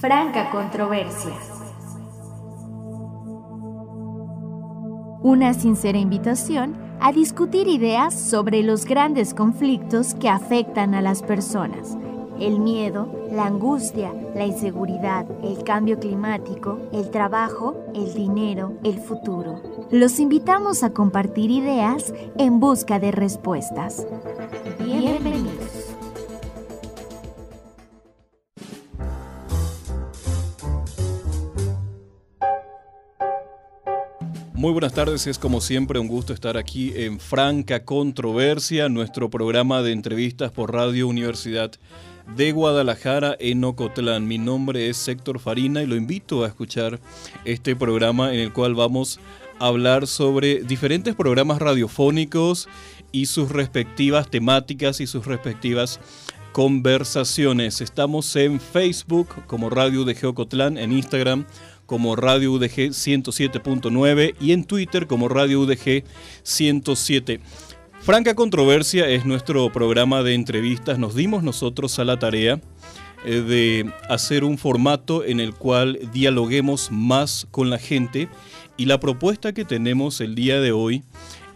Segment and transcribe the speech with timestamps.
[0.00, 1.32] Franca Controversia.
[5.22, 11.96] Una sincera invitación a discutir ideas sobre los grandes conflictos que afectan a las personas.
[12.38, 19.62] El miedo, la angustia, la inseguridad, el cambio climático, el trabajo, el dinero, el futuro.
[19.90, 24.06] Los invitamos a compartir ideas en busca de respuestas.
[24.78, 25.53] Bienvenidos.
[34.64, 39.82] Muy buenas tardes, es como siempre un gusto estar aquí en Franca Controversia, nuestro programa
[39.82, 41.72] de entrevistas por Radio Universidad
[42.34, 44.26] de Guadalajara en Ocotlán.
[44.26, 46.98] Mi nombre es Héctor Farina y lo invito a escuchar
[47.44, 49.20] este programa en el cual vamos
[49.58, 52.66] a hablar sobre diferentes programas radiofónicos
[53.12, 56.00] y sus respectivas temáticas y sus respectivas
[56.52, 57.82] conversaciones.
[57.82, 61.44] Estamos en Facebook como Radio de Geocotlán, en Instagram
[61.86, 66.04] como Radio UDG 107.9 y en Twitter como Radio UDG
[66.42, 67.40] 107.
[68.00, 70.98] Franca Controversia es nuestro programa de entrevistas.
[70.98, 72.60] Nos dimos nosotros a la tarea
[73.24, 78.28] eh, de hacer un formato en el cual dialoguemos más con la gente
[78.76, 81.02] y la propuesta que tenemos el día de hoy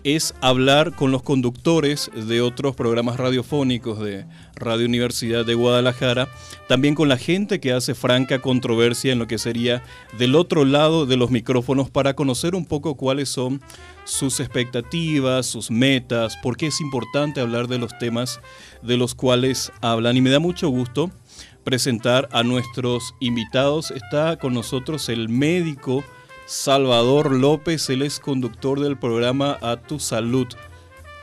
[0.05, 6.29] es hablar con los conductores de otros programas radiofónicos de Radio Universidad de Guadalajara,
[6.69, 9.83] también con la gente que hace franca controversia en lo que sería
[10.19, 13.61] del otro lado de los micrófonos para conocer un poco cuáles son
[14.05, 18.41] sus expectativas, sus metas, por qué es importante hablar de los temas
[18.83, 20.17] de los cuales hablan.
[20.17, 21.11] Y me da mucho gusto
[21.65, 23.91] presentar a nuestros invitados.
[23.91, 26.03] Está con nosotros el médico
[26.49, 30.47] Salvador López, él es conductor del programa A Tu Salud.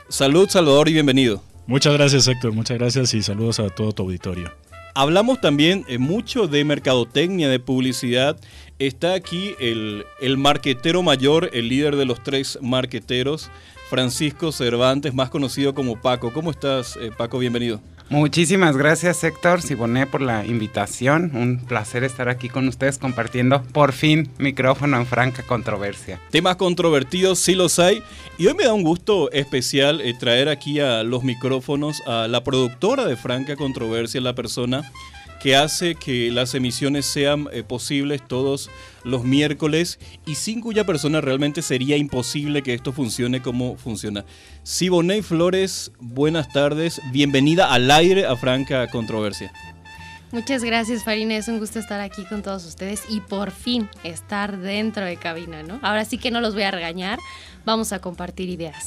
[0.08, 1.42] Salud, Salvador, y bienvenido.
[1.66, 2.52] Muchas gracias, Héctor.
[2.52, 4.52] Muchas gracias y saludos a todo tu auditorio.
[4.94, 8.38] Hablamos también eh, mucho de mercadotecnia, de publicidad.
[8.78, 13.50] Está aquí el, el marquetero mayor, el líder de los tres marqueteros,
[13.90, 16.32] Francisco Cervantes, más conocido como Paco.
[16.32, 17.40] ¿Cómo estás, eh, Paco?
[17.40, 17.80] Bienvenido.
[18.08, 21.32] Muchísimas gracias Héctor Siboné por la invitación.
[21.34, 26.20] Un placer estar aquí con ustedes compartiendo por fin micrófono en franca controversia.
[26.30, 28.04] Temas controvertidos sí los hay
[28.38, 32.44] y hoy me da un gusto especial eh, traer aquí a los micrófonos a la
[32.44, 34.88] productora de franca controversia, la persona
[35.40, 38.70] que hace que las emisiones sean eh, posibles todos
[39.04, 44.24] los miércoles y sin cuya persona realmente sería imposible que esto funcione como funciona.
[44.62, 49.52] Siboney Flores, buenas tardes, bienvenida al aire a Franca Controversia.
[50.32, 54.58] Muchas gracias Farina, es un gusto estar aquí con todos ustedes y por fin estar
[54.58, 55.78] dentro de cabina, ¿no?
[55.82, 57.18] Ahora sí que no los voy a regañar,
[57.64, 58.86] vamos a compartir ideas.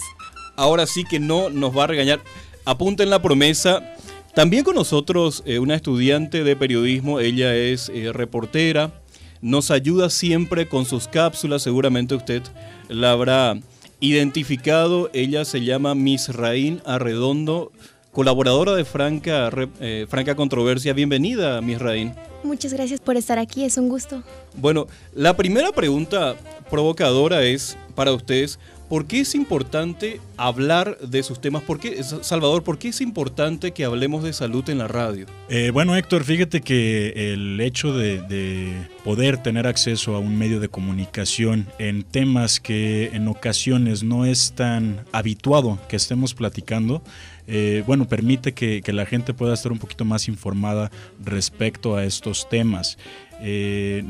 [0.58, 2.20] Ahora sí que no nos va a regañar.
[2.66, 3.96] Apunten la promesa,
[4.40, 8.94] también con nosotros eh, una estudiante de periodismo, ella es eh, reportera,
[9.42, 12.42] nos ayuda siempre con sus cápsulas, seguramente usted
[12.88, 13.60] la habrá
[14.00, 17.74] identificado, ella se llama Miss Raín Arredondo,
[18.14, 19.52] colaboradora de Franca,
[19.82, 20.94] eh, Franca Controversia.
[20.94, 22.14] Bienvenida, Miss Raín.
[22.42, 24.24] Muchas gracias por estar aquí, es un gusto.
[24.56, 26.38] Bueno, la primera pregunta
[26.70, 28.58] provocadora es para ustedes,
[28.90, 31.62] ¿Por qué es importante hablar de sus temas?
[31.62, 35.28] ¿Por qué, Salvador, ¿por qué es importante que hablemos de salud en la radio?
[35.48, 40.70] Eh, bueno, Héctor, fíjate que el hecho de, poder tener acceso a un medio de
[40.70, 47.04] comunicación en temas que en ocasiones no es tan habituado que estemos platicando,
[47.46, 50.90] eh, bueno, permite que, que la gente pueda estar un poquito más informada
[51.24, 52.98] respecto a estos temas.
[53.42, 54.04] Eh,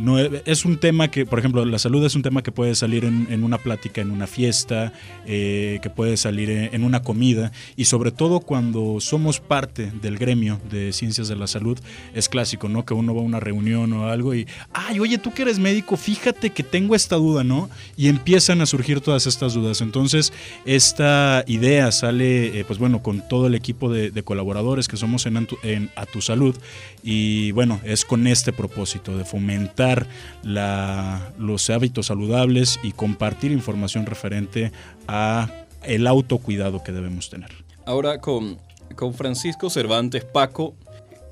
[0.45, 3.43] es un tema que, por ejemplo, la salud es un tema que puede salir en,
[3.43, 4.93] una plática, en una fiesta,
[5.25, 10.59] eh, que puede salir en, una comida y sobre todo cuando somos parte del gremio
[10.69, 11.77] de ciencias de la salud,
[12.13, 12.85] es clásico, ¿no?
[12.85, 15.97] Que uno va a una reunión o algo y, ay, oye, tú que eres médico,
[15.97, 17.69] fíjate que tengo esta duda, ¿no?
[17.97, 19.81] Y empiezan a surgir todas estas dudas.
[19.81, 20.33] Entonces,
[20.65, 25.47] esta idea sale, eh, pues bueno, con todo el equipo de, colaboradores que somos en,
[25.63, 26.55] en A Tu Salud
[27.03, 30.07] y bueno, es con este propósito de fomentar
[30.43, 34.71] los hábitos saludables y compartir información referente
[35.07, 35.49] a
[35.83, 37.51] el autocuidado que debemos tener.
[37.85, 38.57] Ahora con,
[38.95, 40.75] con Francisco Cervantes, Paco,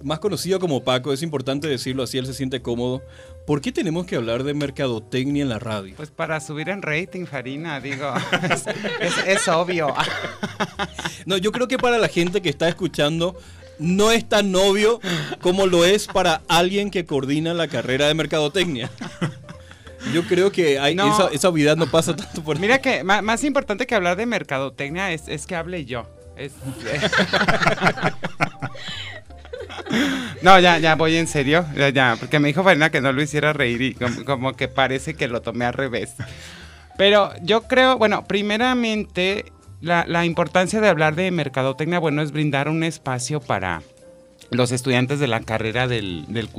[0.04, 3.02] más conocido como Paco, es importante decirlo así, él se siente cómodo.
[3.46, 5.96] ¿Por qué tenemos que hablar de mercadotecnia en la radio?
[5.96, 8.14] Pues para subir en rating, Farina, digo,
[9.26, 9.94] es, obvio.
[11.26, 13.38] No, yo creo que para la gente que está escuchando
[13.80, 15.00] no es tan obvio
[15.42, 18.90] como lo es para alguien que coordina la carrera de mercadotecnia.
[20.14, 23.86] Yo creo que hay, esa, esa, obviedad no pasa tanto por Mira que más, importante
[23.88, 26.08] que hablar de mercadotecnia es, que hable yo.
[30.42, 31.66] No, ya, ya voy en serio.
[31.76, 33.94] Ya, ya, porque me dijo Farina que no lo hiciera reír y
[34.24, 36.14] como, que parece que lo tomé al revés.
[36.98, 39.46] Pero yo creo, bueno, primeramente,
[39.82, 43.84] la, importancia de hablar de mercadotecnia, bueno, es brindar un espacio para
[44.50, 46.50] los estudiantes de la carrera del, del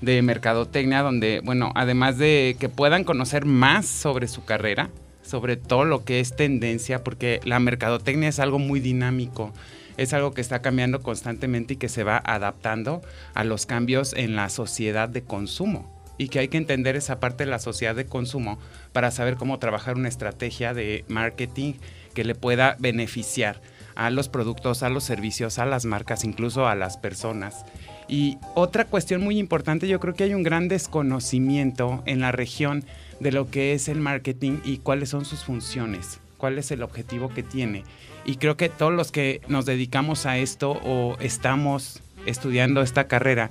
[0.00, 4.90] de mercadotecnia, donde, bueno, además de que puedan conocer más sobre su carrera,
[5.22, 9.52] sobre todo lo que es tendencia, porque la mercadotecnia es algo muy dinámico,
[9.96, 13.00] es algo que está cambiando constantemente y que se va adaptando
[13.32, 17.44] a los cambios en la sociedad de consumo y que hay que entender esa parte
[17.44, 18.58] de la sociedad de consumo
[18.92, 21.74] para saber cómo trabajar una estrategia de marketing
[22.14, 23.60] que le pueda beneficiar
[23.94, 27.64] a los productos, a los servicios, a las marcas, incluso a las personas.
[28.08, 32.84] Y otra cuestión muy importante, yo creo que hay un gran desconocimiento en la región
[33.20, 37.30] de lo que es el marketing y cuáles son sus funciones, cuál es el objetivo
[37.30, 37.84] que tiene.
[38.24, 43.50] Y creo que todos los que nos dedicamos a esto o estamos estudiando esta carrera,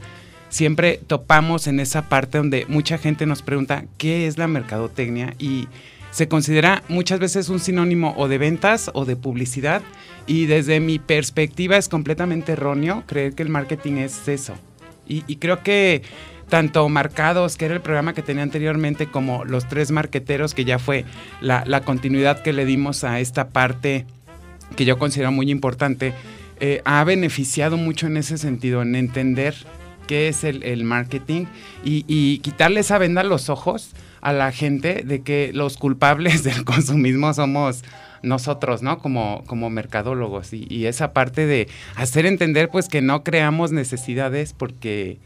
[0.55, 5.67] siempre topamos en esa parte donde mucha gente nos pregunta qué es la mercadotecnia y
[6.11, 9.81] se considera muchas veces un sinónimo o de ventas o de publicidad
[10.27, 14.55] y desde mi perspectiva es completamente erróneo creer que el marketing es eso.
[15.07, 16.03] Y, creo que
[16.47, 20.79] tanto Marcados, que era el programa que tenía anteriormente, como Los Tres Marqueteros, que ya
[20.79, 21.03] fue
[21.41, 24.05] la, continuidad que le dimos a esta parte
[24.77, 26.13] que yo considero muy importante,
[26.61, 29.53] eh, ha beneficiado mucho en ese sentido, en entender
[30.07, 31.45] qué es el, marketing
[31.83, 33.91] y, y, quitarle esa venda a los ojos
[34.21, 37.83] a la gente de que los culpables del consumismo somos
[38.23, 38.97] nosotros, ¿no?
[38.97, 44.53] Como, como mercadólogos y, y, esa parte de hacer entender pues que no creamos necesidades
[44.53, 45.19] porque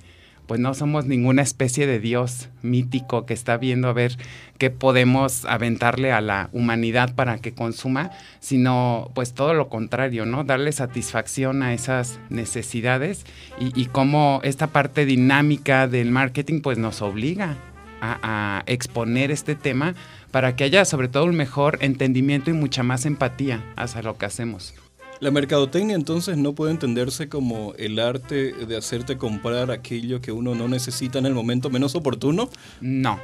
[0.50, 4.18] pues no somos ninguna especie de dios mítico que está viendo a ver
[4.58, 8.10] qué podemos aventarle a la humanidad para que consuma,
[8.40, 10.44] sino pues todo lo contrario, ¿no?
[10.44, 13.28] Darle satisfacción a esas necesidades
[13.60, 17.56] y, cómo esta parte dinámica del marketing pues nos obliga
[18.02, 19.94] a, a, exponer este tema
[20.32, 24.26] para que haya sobre todo un mejor entendimiento y mucha más empatía hacia lo que
[24.26, 24.74] hacemos.
[25.20, 30.56] La mercadotecnia entonces no puede entenderse como el arte de hacerte comprar aquello que uno
[30.56, 32.50] no necesita en el momento menos oportuno.
[32.80, 33.20] No.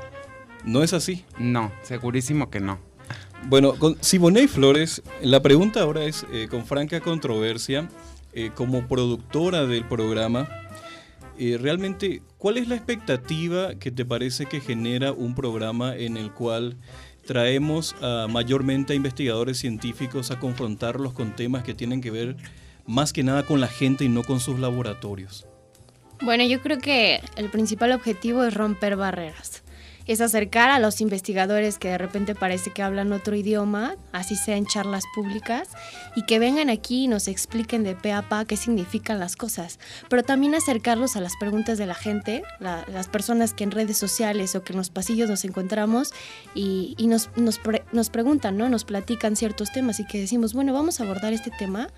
[0.65, 1.23] ¿No es así?
[1.37, 2.79] No, segurísimo que no.
[3.47, 7.87] Bueno, con Siboney Flores, la pregunta ahora es, eh, con franca controversia,
[8.33, 10.49] eh, como productora del programa,
[11.37, 16.31] eh, realmente, ¿cuál es la expectativa que te parece que genera un programa en el
[16.31, 16.75] cual
[17.25, 17.95] traemos
[18.29, 22.37] mayormente a investigadores científicos a confrontarlos con temas que tienen que ver
[22.85, 25.47] más que nada con la gente y no con sus laboratorios.
[26.21, 29.63] Bueno, yo creo que el principal objetivo es romper barreras
[30.07, 34.57] es acercar a los investigadores que de repente parece que hablan otro idioma, así sea
[34.57, 35.69] en charlas públicas,
[36.15, 39.79] y que vengan aquí y nos expliquen de pe a pa qué significan las cosas,
[40.09, 44.55] pero también acercarlos a las preguntas de la gente, las personas que en redes sociales
[44.55, 46.13] o que en los pasillos nos encontramos
[46.53, 47.59] y, nos, nos,
[47.91, 48.69] nos preguntan, ¿no?
[48.69, 51.89] nos platican ciertos temas y que decimos, bueno, vamos a abordar este tema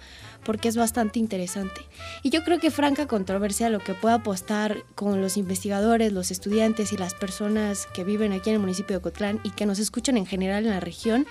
[0.47, 1.81] porque es bastante interesante.
[2.23, 6.93] Y yo creo que franca controversia lo que puede apostar con los investigadores, los estudiantes
[6.93, 10.15] y las personas que viven aquí en el municipio de Cotlán y que nos escuchan
[10.15, 11.27] en general en la región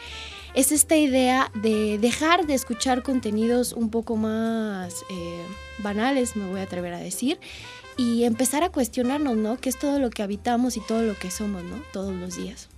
[0.54, 5.42] es esta idea de dejar de escuchar contenidos un poco más eh,
[5.78, 7.40] banales, me voy a atrever a decir,
[7.96, 9.56] y empezar a cuestionarnos, ¿no?
[9.56, 11.76] ¿Qué es todo lo que habitamos y todo lo que somos, ¿no?
[11.90, 12.68] Todos los días.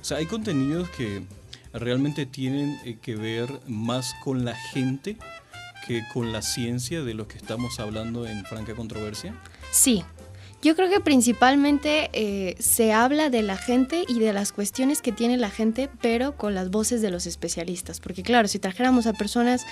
[0.00, 1.24] O sea, hay contenidos que
[1.74, 5.18] realmente tienen eh, que ver más con la gente
[5.86, 9.34] que con la ciencia de lo que estamos hablando en Franca Controversia?
[9.70, 10.04] Sí,
[10.64, 15.12] yo creo que principalmente eh, se habla de la gente y de las cuestiones que
[15.12, 18.00] tiene la gente, pero con las voces de los especialistas.
[18.00, 19.66] Porque claro, si trajéramos a personas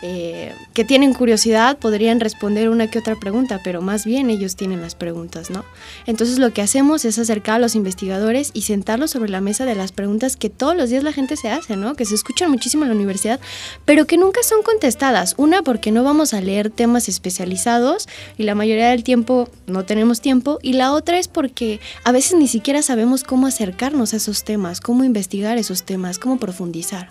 [0.00, 4.80] eh, que tienen curiosidad, podrían responder una que otra pregunta, pero más bien ellos tienen
[4.80, 5.66] las preguntas, ¿no?
[6.06, 9.74] Entonces lo que hacemos es acercar a los investigadores y sentarlos sobre la mesa de
[9.74, 11.94] las preguntas que todos los días la gente se hace, ¿no?
[11.94, 13.38] Que se escuchan muchísimo en la universidad,
[13.84, 15.34] pero que nunca son contestadas.
[15.36, 20.22] Una, porque no vamos a leer temas especializados y la mayoría del tiempo no tenemos
[20.22, 24.44] tiempo y la otra es porque a veces ni siquiera sabemos cómo acercarnos a esos
[24.44, 27.10] temas, cómo investigar esos temas, cómo profundizar.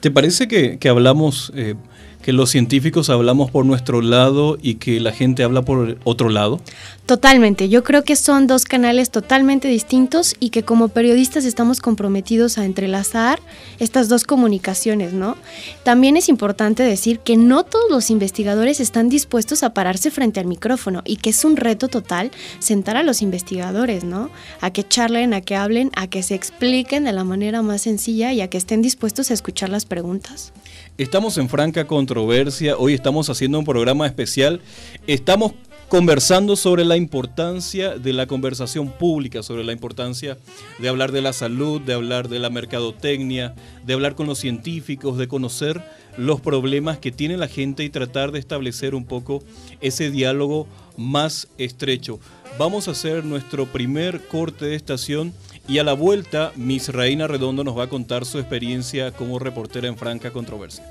[0.00, 1.74] ¿Te parece que, hablamos, eh,
[2.22, 6.60] que los científicos hablamos por nuestro lado y que la gente habla por otro lado?
[7.04, 12.58] Totalmente, yo creo que son dos canales totalmente distintos y que como periodistas estamos comprometidos
[12.58, 13.40] a entrelazar
[13.80, 15.36] estas dos comunicaciones, ¿no?
[15.82, 20.46] También es importante decir que no todos los investigadores están dispuestos a pararse frente al
[20.46, 24.30] micrófono y que es un reto total sentar a los investigadores, ¿no?
[24.60, 28.32] A que charlen, a que hablen, a que se expliquen de la manera más sencilla
[28.32, 30.52] y a que estén dispuestos a escuchar las preguntas.
[30.98, 34.60] Estamos en franca controversia, hoy estamos haciendo un programa especial,
[35.06, 35.54] estamos
[35.88, 40.36] conversando sobre la importancia de la conversación pública, sobre la importancia
[40.78, 43.54] de hablar de la salud, de hablar de la mercadotecnia,
[43.86, 45.82] de hablar con los científicos, de conocer
[46.18, 49.42] los problemas que tiene la gente y tratar de establecer un poco
[49.80, 50.68] ese diálogo
[50.98, 52.20] más estrecho.
[52.58, 55.32] Vamos a hacer nuestro primer corte de estación
[55.68, 59.88] y a la vuelta Miss Reina Redondo nos va a contar su experiencia como reportera
[59.88, 60.84] en Franca Controversia.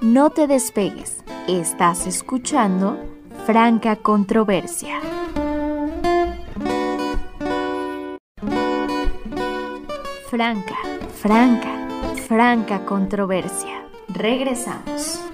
[0.00, 2.98] No te despegues, estás escuchando
[3.46, 5.00] Franca Controversia.
[10.28, 10.76] Franca,
[11.14, 11.88] franca,
[12.28, 13.84] franca controversia.
[14.08, 15.29] Regresamos.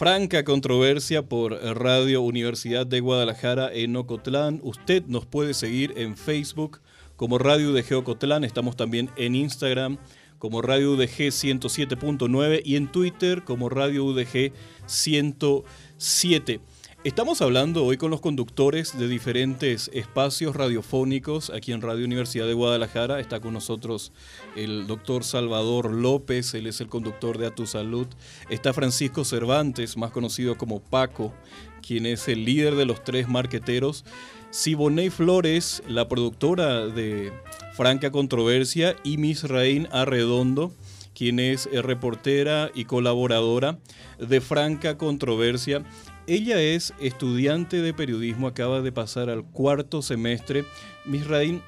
[0.00, 4.58] Franca controversia por Radio Universidad de Guadalajara en Ocotlán.
[4.62, 6.80] Usted nos puede seguir en Facebook
[7.16, 8.42] como Radio de Ocotlán.
[8.44, 9.98] Estamos también en Instagram
[10.38, 14.54] como Radio UDG 107.9 y en Twitter como Radio UDG
[14.86, 16.60] 107.
[17.02, 22.52] Estamos hablando hoy con los conductores de diferentes espacios radiofónicos aquí en Radio Universidad de
[22.52, 23.20] Guadalajara.
[23.20, 24.12] Está con nosotros
[24.54, 28.06] el doctor Salvador López, él es el conductor de A Tu Salud.
[28.50, 31.32] Está Francisco Cervantes, más conocido como Paco,
[31.80, 34.04] quien es el líder de los tres marqueteros.
[34.50, 37.32] Siboney Flores, la productora de
[37.72, 40.70] Franca Controversia, y Miss Rain Arredondo,
[41.14, 43.78] quien es reportera y colaboradora
[44.18, 45.82] de Franca Controversia.
[46.30, 50.64] Ella es estudiante de periodismo, acaba de pasar al cuarto semestre.
[51.04, 51.60] Misraín,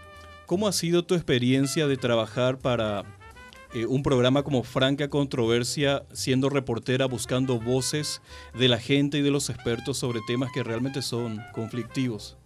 [0.46, 3.02] ¿cómo ha sido tu experiencia de trabajar para
[3.74, 8.22] eh, un programa como Franca Controversia, siendo reportera, buscando voces
[8.56, 12.36] de la gente y de los expertos sobre temas que realmente son conflictivos?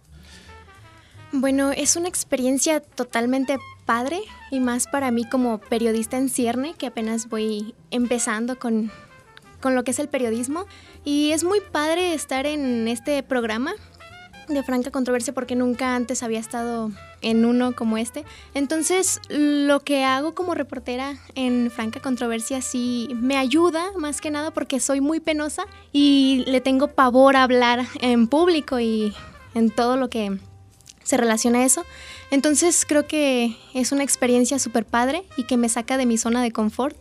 [1.31, 6.87] Bueno, es una experiencia totalmente padre y más para mí como periodista en cierne, que
[6.87, 8.91] apenas voy empezando con,
[9.61, 10.65] con lo que es el periodismo.
[11.03, 13.73] Y es muy padre estar en este programa
[14.47, 18.23] de franca controversia porque nunca antes había estado en uno como este.
[18.53, 24.51] Entonces, lo que hago como reportera en franca controversia sí me ayuda más que nada
[24.51, 29.13] porque soy muy penosa y le tengo pavor a hablar en público y
[29.53, 30.37] en todo lo que
[31.03, 31.85] se relaciona a eso.
[32.31, 36.41] Entonces, creo que es una experiencia súper padre y que me saca de mi zona
[36.41, 36.97] de confort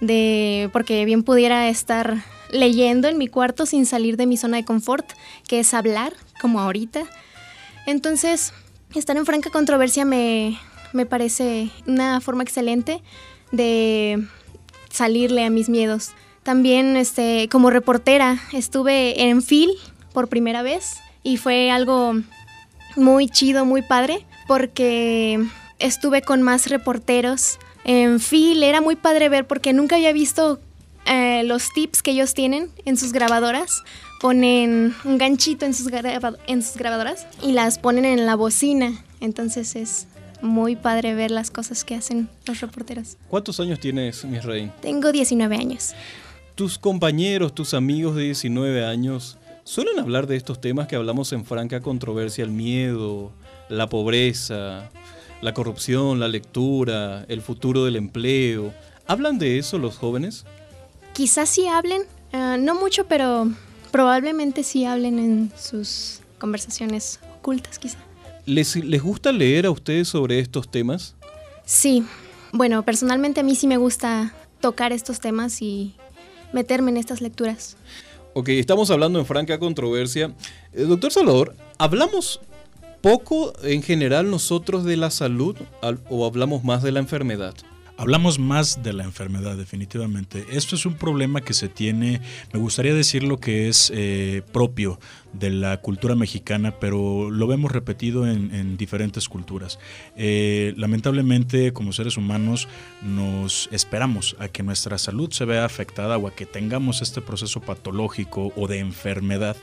[0.00, 4.64] de porque bien pudiera estar leyendo en mi cuarto sin salir de mi zona de
[4.64, 5.06] confort,
[5.46, 7.02] que es hablar, como ahorita.
[7.86, 8.52] Entonces,
[8.94, 10.58] estar en franca controversia me,
[10.92, 13.02] me parece una forma excelente
[13.52, 14.26] de
[14.90, 16.12] salirle a mis miedos.
[16.42, 19.70] También este, como reportera estuve en FIL
[20.12, 22.14] por primera vez y fue algo
[22.96, 25.44] muy chido, muy padre, porque
[25.78, 30.60] estuve con más reporteros en Phil era muy padre ver porque nunca había visto
[31.06, 33.82] eh, los tips que ellos tienen en sus grabadoras.
[34.20, 35.90] Ponen un ganchito en sus,
[36.46, 39.02] en sus grabadoras y las ponen en la bocina.
[39.20, 40.06] Entonces es
[40.42, 43.16] muy padre ver las cosas que hacen los reporteros.
[43.28, 44.70] ¿Cuántos años tienes, mi rey?
[44.80, 45.94] Tengo 19 años.
[46.54, 51.44] Tus compañeros, tus amigos de 19 años, suelen hablar de estos temas que hablamos en
[51.44, 53.32] franca controversia, el miedo,
[53.68, 54.90] la pobreza,
[55.40, 58.72] la corrupción, la lectura, el futuro del empleo.
[59.06, 60.44] ¿Hablan de eso los jóvenes?
[61.12, 63.48] Quizás sí hablen, eh, no mucho, pero
[63.90, 67.98] probablemente sí hablen en sus conversaciones ocultas quizá.
[68.46, 71.14] ¿Les, ¿Les gusta leer a ustedes sobre estos temas?
[71.64, 72.04] Sí,
[72.52, 75.94] bueno, personalmente a mí sí me gusta tocar estos temas y
[76.52, 77.76] meterme en estas lecturas.
[78.32, 80.32] Ok, estamos hablando en franca controversia.
[80.72, 82.40] Eh, doctor Salvador, ¿hablamos
[83.00, 85.56] poco en general nosotros de la salud
[86.08, 87.54] o hablamos más de la enfermedad?
[87.96, 90.46] Hablamos más de la enfermedad, definitivamente.
[90.52, 94.98] Esto es un problema que se tiene, me gustaría decir lo que es eh, propio
[95.32, 99.78] de la cultura mexicana, pero lo vemos repetido en, diferentes culturas.
[100.16, 102.68] Eh, lamentablemente, como seres humanos,
[103.02, 107.60] nos esperamos a que nuestra salud se vea afectada o a que tengamos este proceso
[107.60, 109.56] patológico o de enfermedad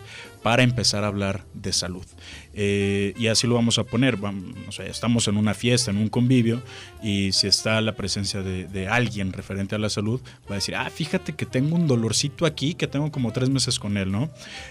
[0.43, 2.05] para empezar a hablar de salud.
[2.53, 4.17] Eh, y así lo vamos a poner.
[4.85, 6.61] estamos en una fiesta, en un convivio,
[7.03, 10.89] y si está la presencia de, alguien referente a la salud, va a decir, ah,
[10.89, 14.29] fíjate que tengo un dolorcito aquí, que tengo como tres meses con él, ¿no?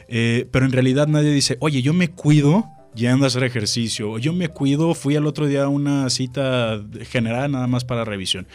[0.09, 4.33] Eh, pero en realidad nadie dice, oye, yo me cuido yendo a hacer ejercicio, yo
[4.33, 8.47] me cuido, fui al otro día a una cita general nada más para revisión.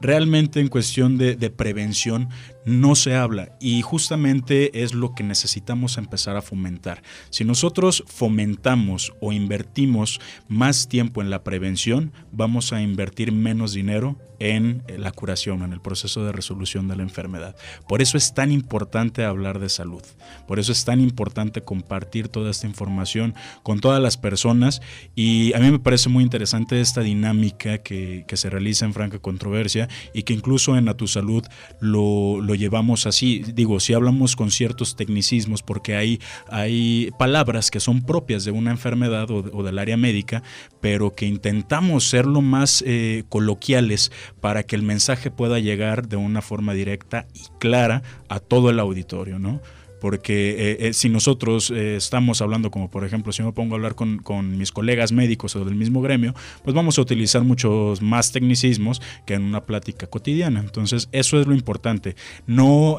[0.00, 2.28] Realmente en cuestión de, prevención
[2.64, 7.02] no se habla y justamente es lo que necesitamos empezar a fomentar.
[7.30, 14.18] Si nosotros fomentamos o invertimos más tiempo en la prevención, vamos a invertir menos dinero
[14.38, 17.56] en la curación, en el proceso de resolución de la enfermedad.
[17.88, 20.02] Por eso es tan importante hablar de salud,
[20.46, 24.82] por eso es tan importante compartir toda esta información con todas las personas
[25.14, 29.18] y a mí me parece muy interesante esta dinámica que, que se realiza en Franca
[29.20, 31.44] Controversia y que incluso en A Tu Salud
[31.80, 33.42] lo, lo llevamos así.
[33.54, 38.70] Digo, si hablamos con ciertos tecnicismos, porque hay, hay palabras que son propias de una
[38.70, 40.42] enfermedad o, del área médica,
[40.80, 46.16] pero que intentamos ser lo más eh, coloquiales para que el mensaje pueda llegar de
[46.16, 49.60] una forma directa y clara a todo el auditorio, ¿no?
[50.00, 53.76] Porque eh, eh, si nosotros eh, estamos hablando, como por ejemplo, si me pongo a
[53.76, 54.20] hablar con,
[54.58, 59.34] mis colegas médicos o del mismo gremio, pues vamos a utilizar muchos más tecnicismos que
[59.34, 60.60] en una plática cotidiana.
[60.60, 62.16] Entonces, eso es lo importante.
[62.46, 62.98] No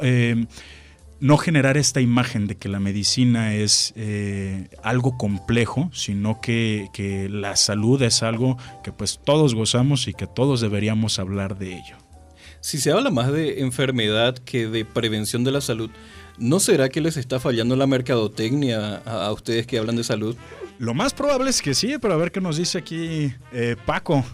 [1.20, 7.28] no generar esta imagen de que la medicina es eh, algo complejo, sino que, que,
[7.28, 11.96] la salud es algo que pues todos gozamos y que todos deberíamos hablar de ello.
[12.60, 15.90] Si se habla más de enfermedad que de prevención de la salud,
[16.38, 20.36] ¿no será que les está fallando la mercadotecnia a, a ustedes que hablan de salud?
[20.78, 24.24] Lo más probable es que sí, pero a ver qué nos dice aquí eh, Paco.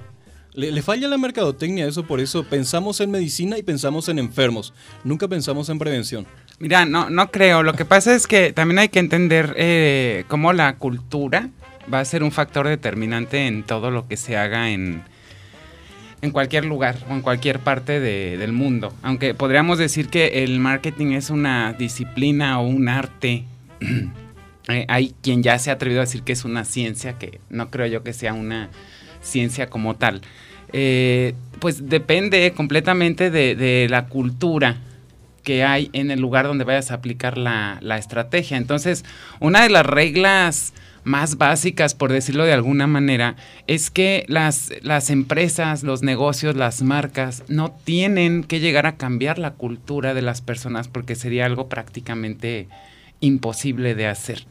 [0.52, 4.72] Le, le, falla la mercadotecnia, eso por eso pensamos en medicina y pensamos en enfermos,
[5.02, 6.26] nunca pensamos en prevención.
[6.60, 7.64] Mira, no, no creo.
[7.64, 11.50] Lo que pasa es que también hay que entender eh, cómo la cultura
[11.92, 15.02] va a ser un factor determinante en todo lo que se haga en,
[16.24, 18.94] en cualquier lugar o en cualquier parte de, del mundo.
[19.02, 23.44] Aunque podríamos decir que el marketing es una disciplina o un arte.
[24.68, 27.70] eh, hay quien ya se ha atrevido a decir que es una ciencia, que no
[27.70, 28.70] creo yo que sea una
[29.20, 30.22] ciencia como tal.
[30.72, 34.78] Eh, pues depende completamente de, de la cultura
[35.42, 38.56] que hay en el lugar donde vayas a aplicar la, la, estrategia.
[38.56, 39.04] Entonces,
[39.40, 40.72] una de las reglas
[41.04, 43.36] más básicas, por decirlo de alguna manera,
[43.66, 49.38] es que las, las empresas, los negocios, las marcas no tienen que llegar a cambiar
[49.38, 52.68] la cultura de las personas porque sería algo prácticamente
[53.20, 54.46] imposible de hacer.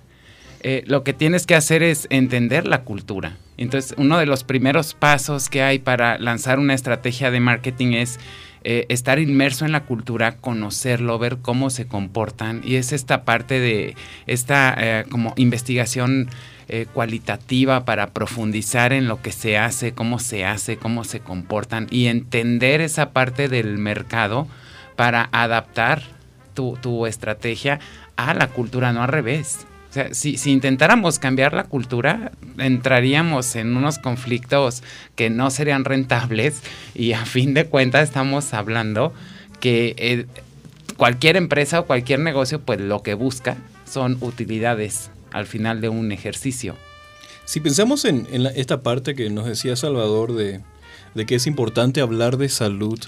[0.62, 3.38] Eh, lo que tienes que hacer es entender la cultura.
[3.58, 8.20] Entonces, uno de los primeros pasos que hay para lanzar una estrategia de marketing es
[8.66, 13.60] eh, estar inmerso en la cultura, conocerlo, ver cómo se comportan y es esta parte
[13.60, 13.96] de
[14.26, 16.30] esta eh, como investigación
[16.70, 21.88] eh, cualitativa para profundizar en lo que se hace, cómo se hace, cómo se comportan
[21.92, 24.48] y entender esa parte del mercado
[24.96, 26.02] para adaptar
[26.54, 27.82] tu, tu estrategia
[28.16, 29.68] a la cultura, no al revés.
[29.94, 34.82] O sea, si, intentáramos cambiar la cultura, entraríamos en unos conflictos
[35.16, 36.64] que no serían rentables
[36.96, 39.14] y a fin de cuentas estamos hablando
[39.60, 40.26] que eh,
[40.98, 46.12] cualquier empresa o cualquier negocio, pues lo que busca son utilidades al final de un
[46.12, 46.76] ejercicio.
[47.46, 50.64] Si pensamos en, en la, esta parte que nos decía Salvador de
[51.28, 53.00] que es importante hablar de salud,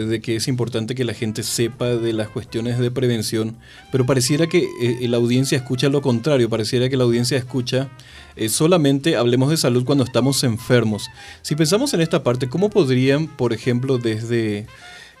[0.00, 3.56] de que es importante que la gente sepa de las cuestiones de prevención,
[3.92, 7.88] pero pareciera que eh, la audiencia escucha lo contrario, pareciera que la audiencia escucha
[8.36, 11.08] eh, solamente hablemos de salud cuando estamos enfermos.
[11.42, 14.66] Si pensamos en esta parte, ¿cómo podrían, por ejemplo, desde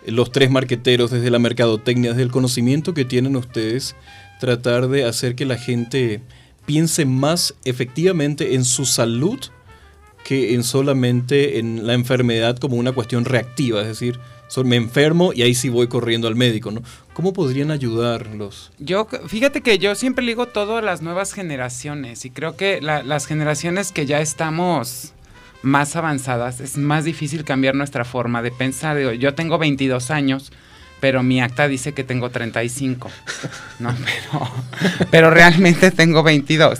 [0.06, 3.94] los tres marqueteros, desde la mercadotecnia, desde el conocimiento que tienen ustedes,
[4.40, 6.20] tratar de hacer que la gente
[6.66, 9.38] piense más efectivamente en su salud
[10.24, 14.18] que en solamente en la enfermedad como una cuestión reactiva, es decir,
[14.62, 16.82] me enfermo y ahí sí voy corriendo al médico, ¿no?
[17.14, 18.70] ¿Cómo podrían ayudarlos?
[18.78, 23.02] Yo, fíjate que yo siempre digo todo a las nuevas generaciones y creo que la,
[23.02, 25.12] las generaciones que ya estamos
[25.62, 28.98] más avanzadas es más difícil cambiar nuestra forma de pensar.
[29.14, 30.52] Yo tengo 22 años,
[31.00, 33.10] pero mi acta dice que tengo 35,
[33.80, 33.94] ¿no?
[34.04, 34.50] Pero,
[35.10, 36.78] pero realmente tengo 22.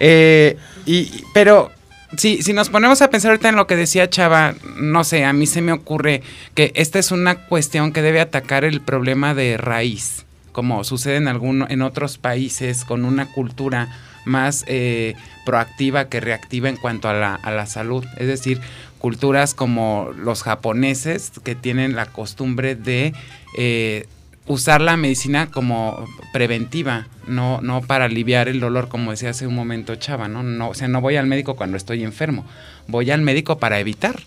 [0.00, 1.70] Eh, y, pero
[2.16, 5.32] Sí, si nos ponemos a pensar ahorita en lo que decía Chava, no sé, a
[5.32, 6.22] mí se me ocurre
[6.54, 11.26] que esta es una cuestión que debe atacar el problema de raíz, como sucede en,
[11.26, 13.88] alguno, en otros países con una cultura
[14.24, 15.14] más eh,
[15.44, 18.04] proactiva que reactiva en cuanto a la, a la salud.
[18.18, 18.60] Es decir,
[18.98, 23.14] culturas como los japoneses que tienen la costumbre de
[23.56, 24.06] eh,
[24.46, 29.54] usar la medicina como preventiva, no, no para aliviar el dolor, como decía hace un
[29.54, 30.42] momento Chava, ¿no?
[30.42, 32.44] no o sea, no voy al médico cuando estoy enfermo,
[32.86, 34.20] voy al médico para evitar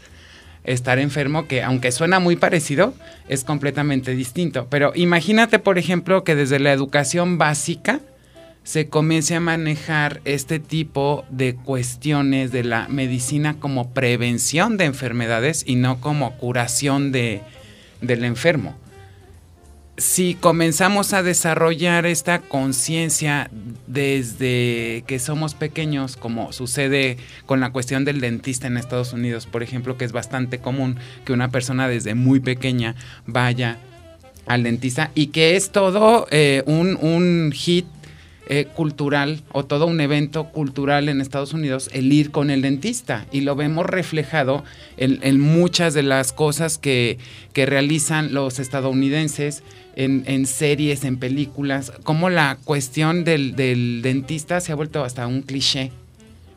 [0.65, 2.93] estar enfermo, que aunque suena muy parecido,
[3.27, 4.67] es completamente distinto.
[4.69, 8.01] Pero imagínate, por ejemplo, que desde la educación básica
[8.63, 15.63] se comience a manejar este tipo de cuestiones de la medicina como prevención de enfermedades
[15.65, 17.41] y no como curación de,
[18.01, 18.77] del enfermo.
[19.99, 23.51] Si comenzamos a desarrollar esta conciencia
[23.85, 29.61] desde que somos pequeños, como sucede con la cuestión del dentista en Estados Unidos, por
[29.61, 33.77] ejemplo, que es bastante común que una persona desde muy pequeña vaya
[34.45, 37.85] al dentista y que es todo eh, un, un hit
[38.51, 43.27] eh, cultural o todo un evento cultural en Estados Unidos el ir con el dentista
[43.31, 44.63] y lo vemos reflejado
[44.97, 47.19] en, muchas de las cosas que,
[47.53, 49.61] realizan los estadounidenses
[49.95, 53.55] en, series, en películas, como la cuestión del,
[54.01, 55.91] dentista se ha vuelto hasta un cliché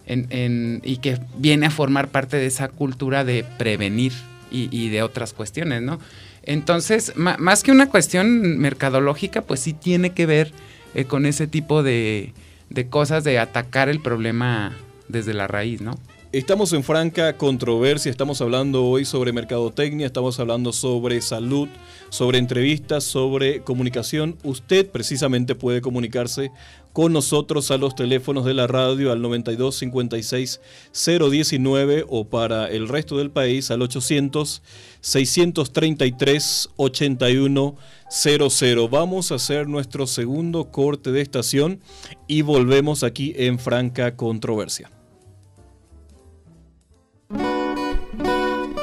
[0.07, 4.15] y que viene a formar parte de esa cultura de prevenir
[4.51, 6.01] y, de otras cuestiones, ¿no?
[6.45, 10.55] Entonces, más que una cuestión mercadológica, pues sí tiene que ver
[10.95, 12.33] eh, con ese tipo de,
[12.71, 14.73] de cosas de atacar el problema
[15.09, 15.99] desde la raíz, ¿no?
[16.33, 21.69] Estamos en franca controversia, estamos hablando hoy sobre mercadotecnia, estamos hablando sobre salud,
[22.09, 24.39] sobre entrevistas, sobre comunicación.
[24.43, 26.51] Usted precisamente puede comunicarse
[26.95, 30.61] con nosotros a los teléfonos de la radio al 92 56
[30.95, 34.63] 019 o para el resto del país al 800
[35.03, 37.77] 633 81
[38.09, 38.89] 00.
[38.89, 41.81] Vamos a hacer nuestro segundo corte de estación
[42.27, 44.91] y volvemos aquí en franca controversia.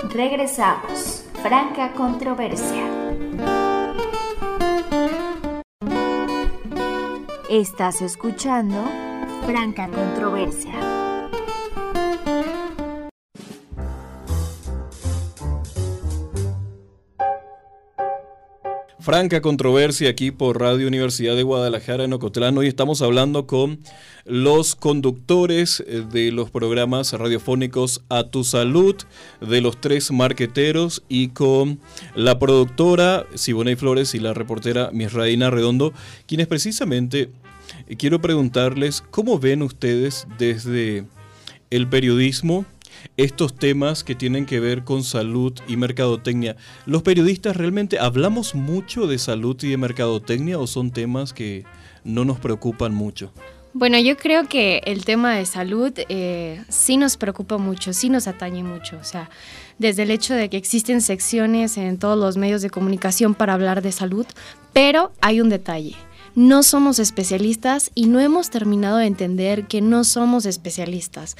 [0.09, 1.23] Regresamos.
[1.43, 2.83] Franca controversia.
[7.47, 8.83] Estás escuchando
[9.45, 10.98] Franca controversia.
[19.09, 22.55] Franca controversia aquí por Radio Universidad de Guadalajara en Ocotlán.
[22.59, 23.79] Hoy estamos hablando con
[24.23, 28.95] los conductores eh, de los programas radiofónicos A Tu Salud,
[29.41, 31.79] de los tres marqueteros y con
[32.13, 35.91] la productora Siboney Flores y la reportera Misraína Redondo,
[36.27, 37.31] quienes precisamente
[37.87, 41.03] eh, quiero preguntarles cómo ven ustedes desde
[41.71, 42.63] el periodismo
[43.17, 46.55] estos temas que tienen que ver con salud y mercadotecnia.
[46.85, 51.65] ¿Los periodistas realmente hablamos mucho de salud y de mercadotecnia o son temas que
[52.03, 53.31] no nos preocupan mucho?
[53.73, 58.27] Bueno, yo creo que el tema de salud eh, sí nos preocupa mucho, sí nos
[58.27, 58.97] atañe mucho.
[58.97, 59.29] O sea,
[59.77, 63.83] desde el hecho de que existen secciones en todos los medios de comunicación para hablar
[63.83, 64.25] de salud,
[64.73, 65.95] pero hay un detalle.
[66.33, 71.37] No somos especialistas y no hemos terminado de entender que no somos especialistas.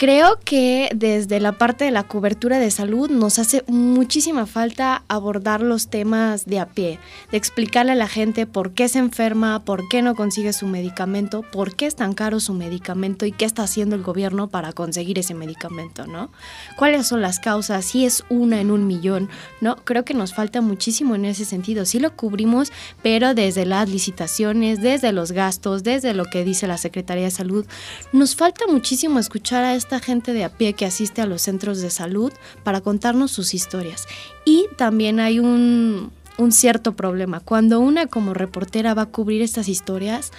[0.00, 5.60] Creo que desde la parte de la cobertura de salud nos hace muchísima falta abordar
[5.60, 6.98] los temas de a pie,
[7.30, 11.42] de explicarle a la gente por qué se enferma, por qué no consigue su medicamento,
[11.42, 15.18] por qué es tan caro su medicamento y qué está haciendo el gobierno para conseguir
[15.18, 16.30] ese medicamento, ¿no?
[16.78, 17.84] ¿Cuáles son las causas?
[17.84, 19.28] Si es una en un millón,
[19.60, 19.76] ¿no?
[19.76, 21.84] Creo que nos falta muchísimo en ese sentido.
[21.84, 26.78] Sí lo cubrimos, pero desde las licitaciones, desde los gastos, desde lo que dice la
[26.78, 27.66] Secretaría de Salud,
[28.14, 31.80] nos falta muchísimo escuchar a esta gente de a pie que asiste a los centros
[31.80, 34.06] de salud para contarnos sus historias.
[34.44, 37.40] Y también hay un, un cierto problema.
[37.40, 40.30] Cuando una como reportera va a cubrir estas historias,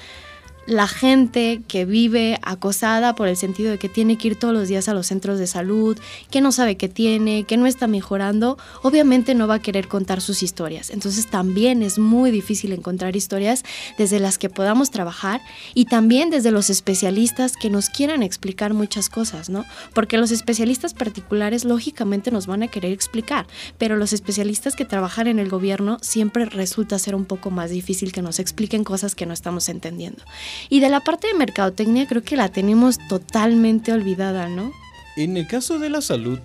[0.72, 4.70] la gente que vive acosada por el sentido de que tiene que ir todos los
[4.70, 8.58] días a los centros de salud, que no sabe qué tiene, que no está mejorando,
[8.82, 10.90] obviamente no va a querer contar sus historias.
[10.90, 13.64] Entonces también es muy difícil encontrar historias
[13.98, 15.42] desde las que podamos trabajar
[15.74, 19.66] y también desde los especialistas que nos quieran explicar muchas cosas, ¿no?
[19.94, 23.46] Porque los especialistas particulares lógicamente nos van a querer explicar,
[23.78, 28.14] pero los especialistas que trabajan en el gobierno siempre resulta ser un poco más difícil
[28.14, 30.24] que nos expliquen cosas que no estamos entendiendo.
[30.70, 34.72] Y de la parte de mercadotecnia creo que la tenemos totalmente olvidada, ¿no?
[35.18, 36.40] En el caso de la salud,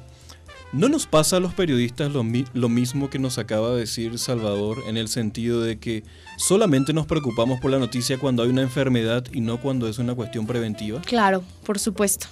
[0.72, 4.82] ¿no nos pasa a los periodistas lo, lo, mismo que nos acaba de decir Salvador
[4.88, 6.02] en el sentido de que
[6.36, 10.14] solamente nos preocupamos por la noticia cuando hay una enfermedad y no cuando es una
[10.14, 11.00] cuestión preventiva?
[11.02, 12.26] Claro, por supuesto.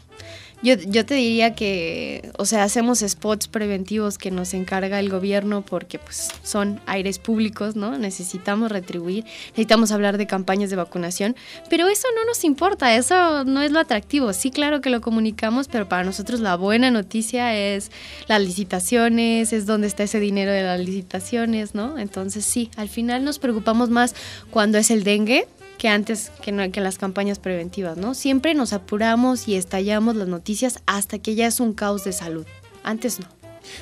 [0.64, 5.61] Yo, yo, te diría que, o sea, hacemos spots preventivos que nos encarga el gobierno
[5.61, 7.98] porque pues son aires públicos, ¿no?
[7.98, 11.37] Necesitamos retribuir, necesitamos hablar de campañas de vacunación,
[11.68, 14.33] pero eso no nos importa, eso no es lo atractivo.
[14.33, 17.90] Sí, claro que lo comunicamos, pero para nosotros la buena noticia es
[18.27, 21.98] las licitaciones, es dónde está ese dinero de las licitaciones, ¿no?
[21.98, 24.14] Entonces sí, al final nos preocupamos más
[24.50, 25.46] cuando es el dengue,
[25.79, 28.15] que antes que, no, que las campañas preventivas, ¿no?
[28.15, 32.47] Siempre nos apuramos y estallamos las noticias hasta que ya es un caos de salud.
[32.83, 33.27] Antes no.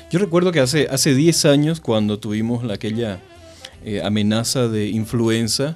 [0.09, 3.19] Yo recuerdo que hace, hace 10 años, cuando tuvimos aquella
[3.83, 5.75] eh, amenaza de influenza,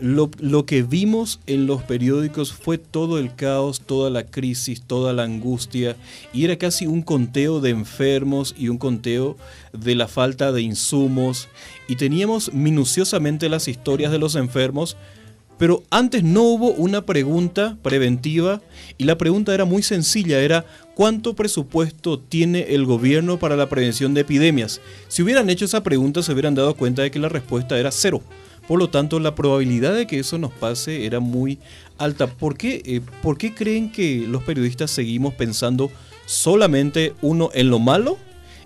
[0.00, 5.12] Lo, lo, que vimos en los periódicos fue todo el caos, toda la crisis, toda
[5.12, 5.96] la angustia,
[6.32, 9.36] y era casi un conteo de enfermos y un conteo
[9.72, 11.48] de la falta de insumos,
[11.88, 14.96] y teníamos minuciosamente las historias de los enfermos,
[15.58, 18.62] pero antes no hubo una pregunta preventiva,
[18.96, 24.14] y la pregunta era muy sencilla, era ¿cuánto presupuesto tiene el gobierno para la prevención
[24.14, 24.80] de epidemias?
[25.08, 28.22] Si hubieran hecho esa pregunta se hubieran dado cuenta de que la respuesta era cero.
[28.68, 31.58] Por lo tanto, la probabilidad de que eso nos pase era muy
[31.96, 32.26] alta.
[32.26, 35.90] ¿Por qué, eh, ¿Por qué creen que los periodistas seguimos pensando
[36.26, 38.18] solamente, uno, en lo malo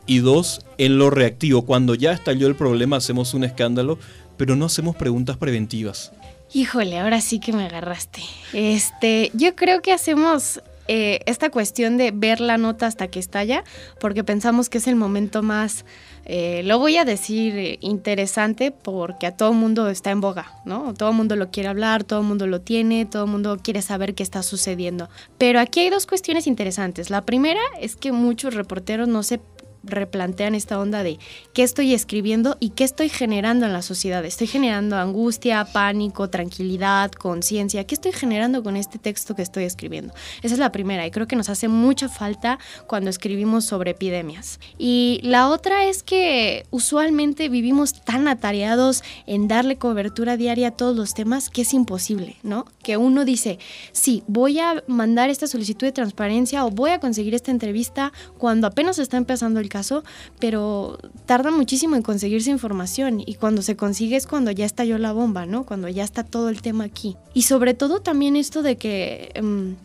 [0.05, 1.63] y dos, en lo reactivo?
[1.63, 3.97] Cuando ya estalló el problema hacemos un escándalo,
[4.37, 6.11] pero no hacemos preguntas preventivas.
[6.55, 8.23] Híjole, ahora sí que me agarraste.
[8.53, 13.65] Este, yo creo que hacemos eh, esta cuestión de ver la nota hasta que estalla,
[14.01, 15.85] porque pensamos que es el momento más
[16.25, 20.95] eh, lo voy a decir eh, interesante porque a todo mundo está en boga, ¿no?
[20.95, 24.43] Todo mundo lo quiere hablar, todo mundo lo tiene, todo mundo quiere saber qué está
[24.43, 25.09] sucediendo.
[25.37, 27.11] Pero aquí hay dos cuestiones interesantes.
[27.11, 29.41] La primera es que muchos reporteros no se
[29.85, 31.19] replantean esta onda de
[31.53, 34.25] qué estoy escribiendo y qué estoy generando en la sociedad.
[34.25, 37.85] Estoy generando angustia, pánico, tranquilidad, conciencia.
[37.85, 40.15] ¿Qué estoy generando con este texto que estoy escribiendo?
[40.43, 44.61] Esa es la primera y creo que nos hace mucha falta cuando escribimos sobre epidemias.
[44.79, 50.97] Y la otra es que usualmente vivimos tan atareados en darle cobertura diaria a todos
[50.97, 52.67] los temas que es imposible, ¿no?
[52.83, 53.59] Que uno dice,
[53.93, 58.67] sí, voy a mandar esta solicitud de transparencia o voy a conseguir esta entrevista cuando
[58.67, 60.05] apenas está empezando el caso,
[60.39, 65.13] pero tarda muchísimo en conseguirse información y cuando se consigue es cuando ya estalló la
[65.13, 65.65] bomba, ¿no?
[65.65, 67.17] Cuando ya está todo el tema aquí.
[67.33, 69.77] Y sobre todo también esto de que em,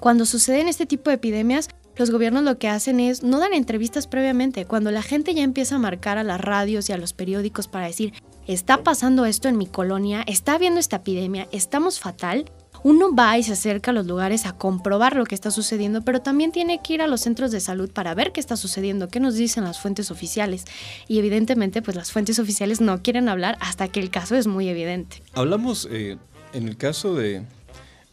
[0.00, 4.08] cuando suceden este tipo de epidemias, los gobiernos lo que hacen es no dan entrevistas
[4.08, 4.64] previamente.
[4.64, 7.86] Cuando la gente ya empieza a marcar a las radios y a los periódicos para
[7.86, 8.12] decir,
[8.48, 12.50] está pasando esto en mi colonia, está habiendo esta epidemia, estamos fatal,
[12.82, 16.20] uno va y se acerca a los lugares a comprobar lo que está sucediendo, pero
[16.20, 19.20] también tiene que ir a los centros de salud para ver qué está sucediendo, qué
[19.20, 20.64] nos dicen las fuentes oficiales.
[21.06, 24.68] Y evidentemente, pues las fuentes oficiales no quieren hablar hasta que el caso es muy
[24.68, 25.22] evidente.
[25.34, 26.16] Hablamos eh,
[26.52, 27.44] en el caso de,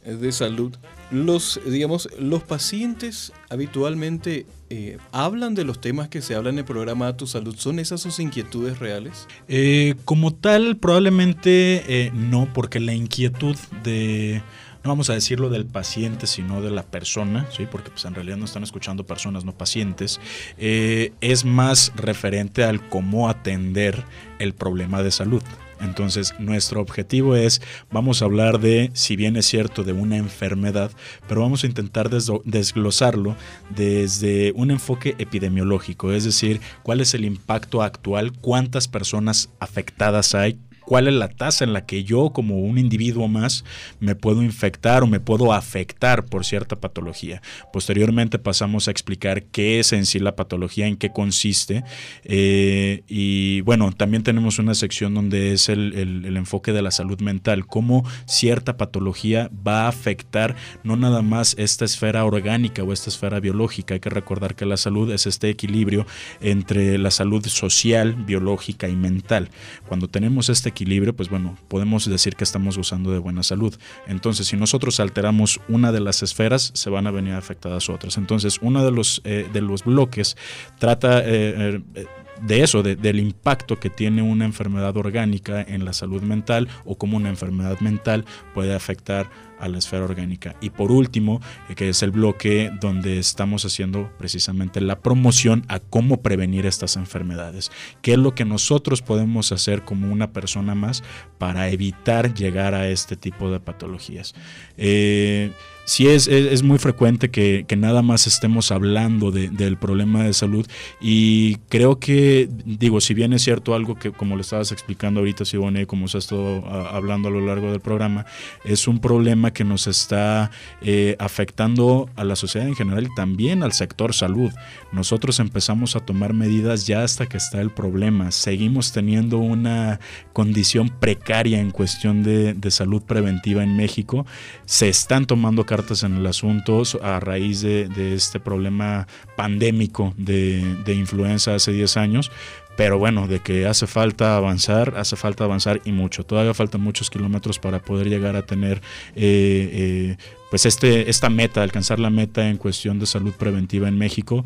[0.04, 0.75] de salud,
[1.12, 6.65] los, digamos, los pacientes habitualmente eh, hablan de los temas que se hablan en el
[6.65, 7.56] programa Tu Salud.
[7.56, 9.28] ¿Son esas sus inquietudes reales?
[9.47, 14.41] Eh, como tal, probablemente eh, no, porque la inquietud de
[14.84, 17.67] no vamos a decirlo del paciente, sino de la persona, ¿sí?
[17.71, 20.19] porque pues, en realidad no están escuchando personas, no pacientes,
[20.58, 24.04] es más referente al cómo atender
[24.38, 25.41] el problema de salud.
[25.82, 27.62] Entonces, nuestro objetivo es,
[27.92, 30.92] vamos a hablar de, si bien es cierto, de una enfermedad,
[31.28, 33.36] pero vamos a intentar desglosarlo
[33.70, 40.58] desde un enfoque epidemiológico, es decir, cuál es el impacto actual, cuántas personas afectadas hay,
[40.86, 43.63] cuál es la tasa en la que yo como un individuo más
[44.00, 47.41] me puedo infectar o me puedo afectar por cierta patología.
[47.74, 51.84] Posteriormente pasamos a explicar qué es en sí la patología, en qué consiste.
[52.24, 57.19] Eh, y bueno, también tenemos una sección donde es el, el, enfoque de la salud
[57.21, 63.10] mental, cómo cierta patología va a afectar no nada más esta esfera orgánica o esta
[63.10, 63.93] esfera biológica.
[63.93, 66.06] Hay que recordar que la salud es este equilibrio
[66.41, 69.50] entre la salud social, biológica y mental.
[69.88, 73.74] Cuando tenemos este equilibrio, pues bueno, podemos decir que estamos gozando de buena salud.
[74.08, 78.18] Entonces, si nosotros alteramos una de las esferas, se van a venir afectadas otras.
[78.18, 80.36] Entonces, uno de los, eh, de los bloques
[80.78, 81.22] trata...
[81.26, 82.06] Eh, eh,
[82.41, 87.17] de eso, del impacto que tiene una enfermedad orgánica en la salud mental o cómo
[87.17, 90.56] una enfermedad mental puede afectar a la esfera orgánica.
[90.62, 95.80] Y por último, eh, que es el bloque donde estamos haciendo precisamente la promoción a
[95.80, 97.71] cómo prevenir estas enfermedades.
[98.02, 101.04] ¿Qué es lo que nosotros podemos hacer como una persona más
[101.38, 104.36] para evitar llegar a este tipo de patologías?
[104.78, 105.52] Eh,
[105.86, 110.65] sí es, es, muy frecuente que, nada más estemos hablando del problema de salud
[111.00, 115.45] y creo que, digo, si bien es cierto algo que como le estabas explicando ahorita,
[115.45, 118.26] Sibone, como se ha estado ah, hablando a lo largo del programa,
[118.63, 123.62] es un problema que nos está eh, afectando a la sociedad en general y también
[123.62, 124.52] al sector salud.
[124.91, 128.32] Nosotros empezamos a tomar medidas ya hasta que está el problema.
[128.32, 130.00] Seguimos teniendo una
[130.34, 134.26] condición precaria en cuestión de, de salud preventiva en México.
[134.65, 141.56] Se están tomando cartas en el asunto a raíz de, este problema pandémico de, influenza
[141.56, 142.32] hace 10 años,
[142.78, 146.24] pero bueno, de que hace falta avanzar, hace falta avanzar y mucho.
[146.24, 148.78] Todavía faltan muchos kilómetros para poder llegar a tener
[149.16, 150.18] eh, eh,
[150.50, 154.46] pues este, esta meta, alcanzar la meta en cuestión de salud preventiva en México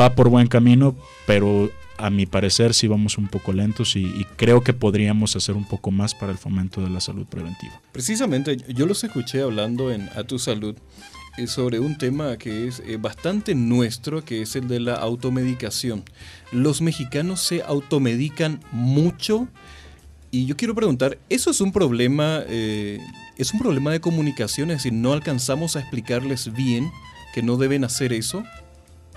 [0.00, 0.96] va por buen camino,
[1.26, 5.64] pero a mi parecer sí vamos un poco lentos y, creo que podríamos hacer un
[5.64, 7.80] poco más para el fomento de la salud preventiva.
[7.92, 10.76] Precisamente, yo los escuché hablando en A Tu Salud
[11.38, 16.04] eh, sobre un tema que es eh, bastante nuestro, que es el de la automedicación.
[16.52, 19.48] Los mexicanos se automedican mucho
[20.30, 22.98] y yo quiero preguntar, ¿eso es un problema, eh,
[23.38, 24.70] es un problema de comunicación?
[24.70, 26.90] Es decir, ¿no alcanzamos a explicarles bien
[27.32, 28.44] que no deben hacer eso?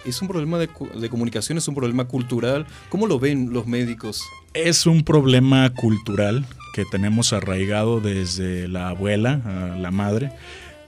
[0.06, 0.68] ¿Es un problema de,
[1.10, 1.58] comunicación?
[1.58, 2.66] ¿Es un problema cultural?
[2.90, 4.24] ¿Cómo lo ven los médicos?
[4.54, 10.32] Es un problema cultural que tenemos arraigado desde la abuela, la madre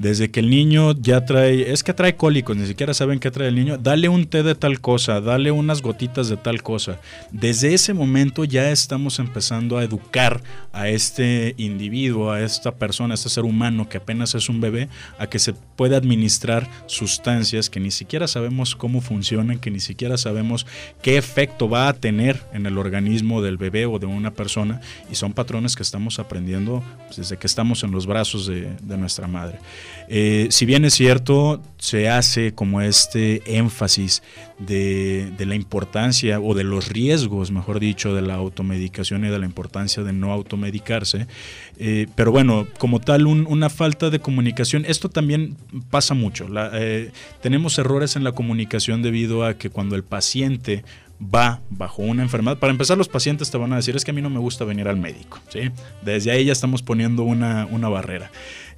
[0.01, 3.49] desde que el niño ya trae, es que trae cólicos, ni siquiera saben qué trae
[3.49, 6.99] el niño, dale un té de tal cosa, dale unas gotitas de tal cosa.
[7.31, 10.41] Desde ese momento ya estamos empezando a educar
[10.73, 14.89] a este individuo, a esta persona, a este ser humano que apenas es un bebé,
[15.19, 20.17] a que se pueda administrar sustancias que ni siquiera sabemos cómo funcionan, que ni siquiera
[20.17, 20.65] sabemos
[21.03, 25.15] qué efecto va a tener en el organismo del bebé o de una persona, y
[25.15, 29.27] son patrones que estamos aprendiendo pues, desde que estamos en los brazos de, de nuestra
[29.27, 29.59] madre.
[30.07, 34.21] Eh, si bien es cierto, se hace como este énfasis
[34.59, 39.45] de, la importancia o de los riesgos, mejor dicho, de la automedicación y de la
[39.45, 41.27] importancia de no automedicarse,
[41.79, 45.55] eh, pero bueno, como tal, una falta de comunicación, esto también
[45.89, 46.47] pasa mucho.
[46.73, 50.83] Eh, tenemos errores en la comunicación debido a que cuando el paciente
[51.21, 52.57] va bajo una enfermedad.
[52.57, 54.65] Para empezar, los pacientes te van a decir, es que a mí no me gusta
[54.65, 55.39] venir al médico.
[55.49, 55.71] ¿sí?
[56.01, 58.31] Desde ahí ya estamos poniendo una, una barrera.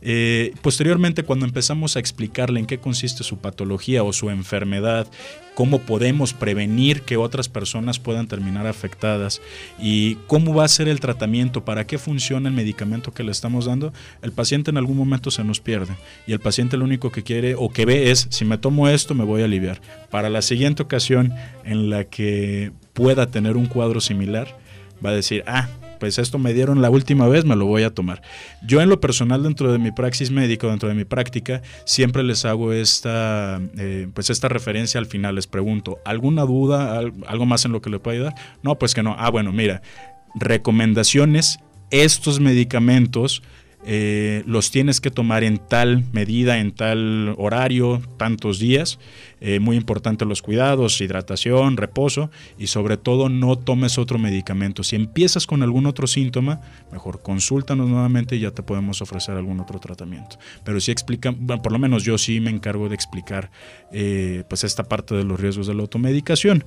[0.05, 5.07] Eh, posteriormente, cuando empezamos a explicarle en qué consiste su patología o su enfermedad,
[5.55, 9.41] cómo podemos prevenir que otras personas puedan terminar afectadas
[9.79, 13.65] y cómo va a ser el tratamiento, para qué funciona el medicamento que le estamos
[13.65, 15.95] dando, el paciente en algún momento se nos pierde
[16.27, 19.15] y el paciente lo único que quiere o que ve es, si me tomo esto
[19.15, 19.79] me voy a aliviar.
[20.09, 24.57] Para la siguiente ocasión en la que pueda tener un cuadro similar,
[25.03, 25.69] va a decir, ah,
[26.03, 28.21] pues esto me dieron la última vez, me lo voy a tomar.
[28.61, 32.43] Yo en lo personal dentro de mi praxis médico, dentro de mi práctica, siempre les
[32.43, 37.71] hago esta, eh, pues esta referencia al final, les pregunto, ¿alguna duda, algo más en
[37.71, 38.35] lo que le pueda ayudar?
[38.63, 39.15] No, pues que no.
[39.17, 39.81] Ah, bueno, mira,
[40.35, 43.41] recomendaciones, estos medicamentos
[43.85, 48.99] eh, los tienes que tomar en tal medida, en tal horario, tantos días.
[49.41, 54.83] Eh, muy importante los cuidados, hidratación, reposo y sobre todo no tomes otro medicamento.
[54.83, 56.61] Si empiezas con algún otro síntoma,
[56.93, 60.37] mejor consúltanos nuevamente y ya te podemos ofrecer algún otro tratamiento.
[60.63, 63.51] Pero si explican, por lo menos yo sí me encargo de explicar
[63.91, 66.63] eh, pues esta parte de los riesgos de la automedicación.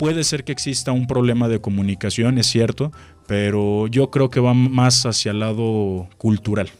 [0.00, 2.90] Puede ser que exista un problema de comunicación, es cierto,
[3.26, 6.70] pero yo creo que va más hacia el lado cultural.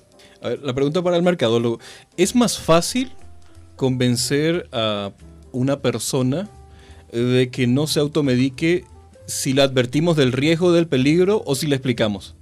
[0.40, 1.80] la pregunta para el mercadólogo,
[2.16, 3.12] ¿es más fácil
[3.76, 5.12] convencer a
[5.52, 6.48] una persona
[7.12, 8.84] de que no se automedique
[9.26, 12.36] si le advertimos del riesgo, del peligro o si le explicamos?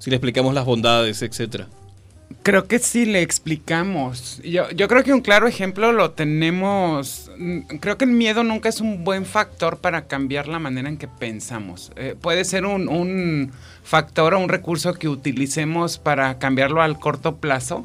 [0.00, 1.68] Si le explicamos las bondades, etcétera.
[2.42, 4.40] Creo que sí le explicamos.
[4.42, 7.23] Yo, yo, creo que un claro ejemplo lo tenemos.
[7.38, 10.96] Mm, creo que el miedo nunca es un buen factor para cambiar la manera en
[10.96, 11.92] que pensamos.
[11.96, 17.36] Eh, puede ser un, un, factor o un recurso que utilicemos para cambiarlo al corto
[17.36, 17.84] plazo,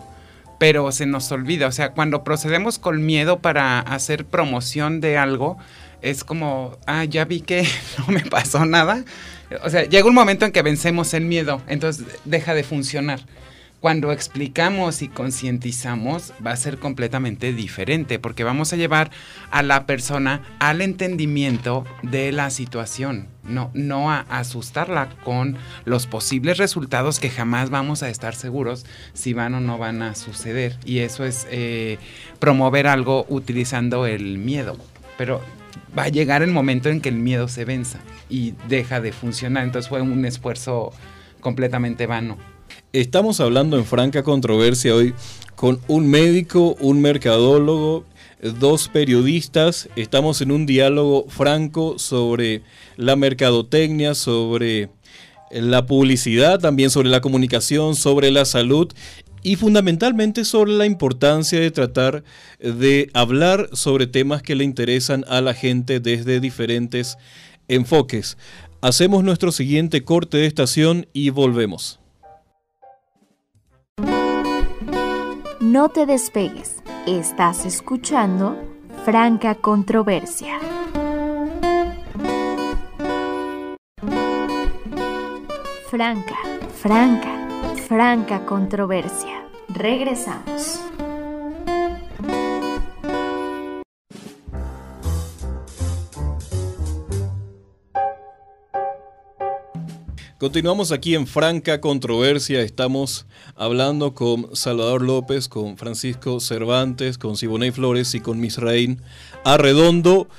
[0.60, 1.68] pero se nos olvida.
[1.68, 5.58] O sea, cuando procedemos con miedo para hacer promoción de algo,
[6.02, 9.04] es como, ah, ya vi que no me pasó nada.
[9.64, 13.22] O sea, llega un momento en que vencemos el miedo, entonces deja de funcionar
[13.80, 19.10] cuando explicamos y concientizamos va a ser completamente diferente porque vamos a llevar
[19.52, 26.58] a la persona al entendimiento de la situación, no, no a asustarla con los posibles
[26.58, 30.78] resultados que jamás vamos a estar seguros si van o no van a suceder.
[30.84, 32.00] Y eso es eh,
[32.40, 34.78] promover algo utilizando el miedo.
[35.18, 35.42] Pero
[35.98, 39.64] va a llegar el momento en que el miedo se venza y deja de funcionar.
[39.64, 40.92] Entonces fue un esfuerzo
[41.40, 42.38] completamente vano.
[42.92, 45.14] Estamos hablando en franca controversia hoy
[45.56, 48.04] con un médico, un mercadólogo,
[48.60, 49.90] dos periodistas.
[49.96, 52.64] Estamos en un diálogo franco sobre
[52.98, 54.90] la mercadotecnia, sobre
[55.52, 58.92] la publicidad, también sobre la comunicación, sobre la salud
[59.44, 62.24] y fundamentalmente sobre la importancia de tratar
[62.60, 67.20] de hablar sobre temas que le interesan a la gente desde diferentes
[67.68, 68.36] enfoques.
[68.82, 72.00] Hacemos nuestro siguiente corte de estación y volvemos.
[75.72, 78.58] No te despegues, estás escuchando
[79.06, 80.58] Franca Controversia.
[85.92, 86.38] Franca,
[86.74, 87.48] franca,
[87.88, 89.44] franca controversia.
[89.68, 90.82] Regresamos.
[100.40, 102.62] Continuamos aquí en Franca Controversia.
[102.62, 103.26] Estamos
[103.58, 109.02] hablando con Salvador López, con Francisco Cervantes, con Siboney Flores y con Misraín
[109.44, 110.30] Arredondo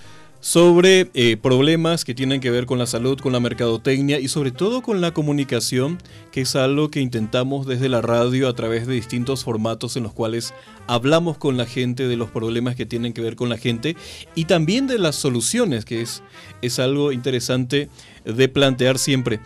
[0.41, 4.53] sobre eh, problemas que tienen que ver con la salud, con la mercadotecnia y sobre
[4.53, 5.99] todo con la comunicación,
[6.33, 10.15] que es algo que intentamos desde la radio a través de distintos formatos en los
[10.15, 10.55] cuales
[10.87, 13.97] hablamos con la gente de los problemas que tienen que ver con la gente
[14.35, 16.23] y también de las soluciones, que es,
[16.63, 17.91] es algo interesante
[18.25, 19.41] de plantear siempre.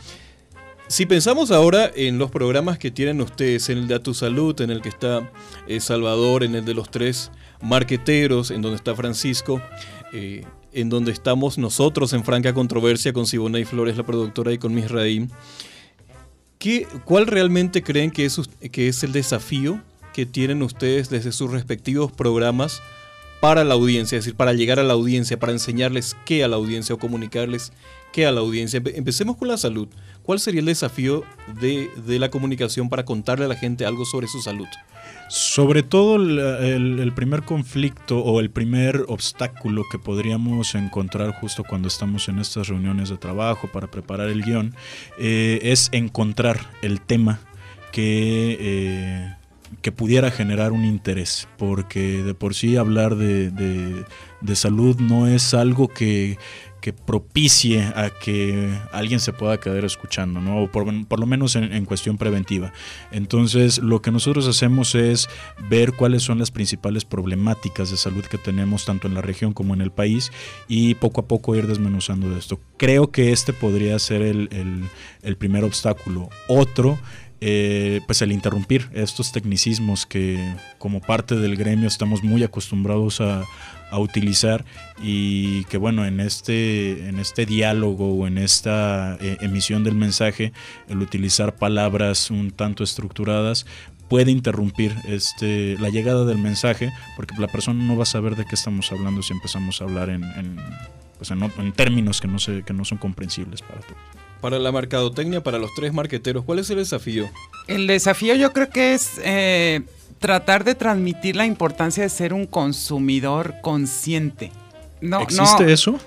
[0.87, 4.61] Si pensamos ahora en los programas que tienen ustedes, en el de A Tu Salud,
[4.61, 5.31] en el que está
[5.67, 7.31] eh, Salvador, en el de los tres
[7.63, 9.63] marqueteros, en donde está Francisco,
[10.13, 14.59] eh, en donde estamos nosotros en franca controversia con Sibona y Flores, la productora, y
[14.59, 15.31] con Misraín,
[16.59, 18.39] ¿qué, ¿cuál realmente creen que es,
[18.71, 19.81] que es el desafío
[20.13, 22.83] que tienen ustedes desde sus respectivos programas
[23.41, 26.57] para la audiencia, es decir, para llegar a la audiencia, para enseñarles qué a la
[26.57, 27.73] audiencia o comunicarles
[28.13, 28.81] qué a la audiencia?
[28.95, 29.89] Empecemos con la salud.
[30.25, 31.23] ¿Cuál sería el desafío
[31.61, 34.67] de, la comunicación para contarle a la gente algo sobre su salud?
[35.29, 42.31] Sobre todo el, primer conflicto o el primer obstáculo que podríamos encontrar justo cuando estamos
[42.31, 44.75] en estas reuniones de trabajo para preparar el guion
[45.19, 47.41] eh, es encontrar el tema
[47.93, 49.35] que, eh,
[49.83, 54.07] que pudiera generar un interés, porque de por sí hablar de
[54.55, 56.39] salud no es algo que,
[56.85, 60.71] que propicie a que alguien se pueda quedar escuchando, ¿no?
[60.71, 62.75] Por, lo menos en, cuestión preventiva.
[63.11, 65.31] Entonces, lo que nosotros hacemos es
[65.71, 69.73] ver cuáles son las principales problemáticas de salud que tenemos tanto en la región como
[69.73, 70.31] en el país
[70.69, 72.61] y poco a poco ir desmenuzando de esto.
[72.77, 74.51] Creo que este podría ser el,
[75.23, 76.29] el primer obstáculo.
[76.49, 76.99] Otro
[77.47, 83.43] eh, pues el interrumpir estos tecnicismos que como parte del gremio estamos muy acostumbrados a,
[83.93, 84.65] utilizar
[85.03, 90.53] y que bueno, en este, en este diálogo o en esta eh, emisión del mensaje,
[90.89, 93.67] el utilizar palabras un tanto estructuradas
[94.09, 98.45] puede interrumpir este, la llegada del mensaje porque la persona no va a saber de
[98.45, 100.57] qué estamos hablando si empezamos a hablar en, en,
[101.17, 103.99] pues en, términos que no, que no son comprensibles para todos
[104.45, 107.31] para la mercadotecnia, para los tres marqueteros, ¿cuál es el desafío?
[107.67, 109.81] El desafío yo creo que es eh,
[110.25, 114.53] tratar de transmitir la importancia de ser un consumidor consciente.
[115.03, 116.01] No, ¿Existe eso?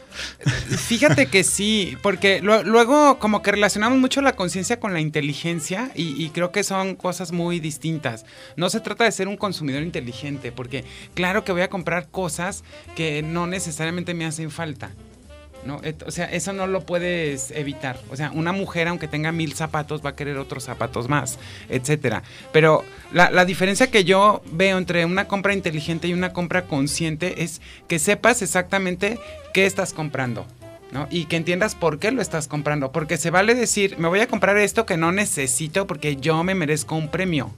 [0.87, 6.19] Fíjate que sí, porque luego como que relacionamos mucho la conciencia con la inteligencia y,
[6.19, 8.25] y, creo que son cosas muy distintas.
[8.55, 12.63] No se trata de ser un consumidor inteligente, porque claro que voy a comprar cosas
[12.95, 14.95] que no necesariamente me hacen falta.
[15.67, 15.81] ¿No?
[16.05, 17.99] O sea, eso no lo puedes evitar.
[18.09, 21.37] O sea, una mujer, aunque tenga mil zapatos, va a querer otros zapatos más,
[21.69, 22.23] etcétera.
[22.51, 27.61] Pero la, diferencia que yo veo entre una compra inteligente y una compra consciente es
[27.87, 29.19] que sepas exactamente
[29.53, 30.47] qué estás comprando.
[30.91, 31.05] ¿no?
[31.11, 32.93] Y que entiendas por qué lo estás comprando.
[32.93, 36.55] Porque se vale decir, me voy a comprar esto que no necesito porque yo me
[36.55, 37.53] merezco un premio.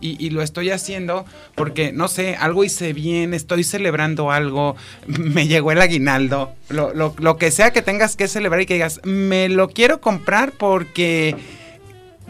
[0.00, 1.26] Y, lo estoy haciendo
[1.56, 4.76] porque, no sé, algo hice bien, estoy celebrando algo,
[5.06, 9.00] me llegó el aguinaldo, lo, lo, que sea que tengas que celebrar y que digas,
[9.04, 11.34] me lo quiero comprar porque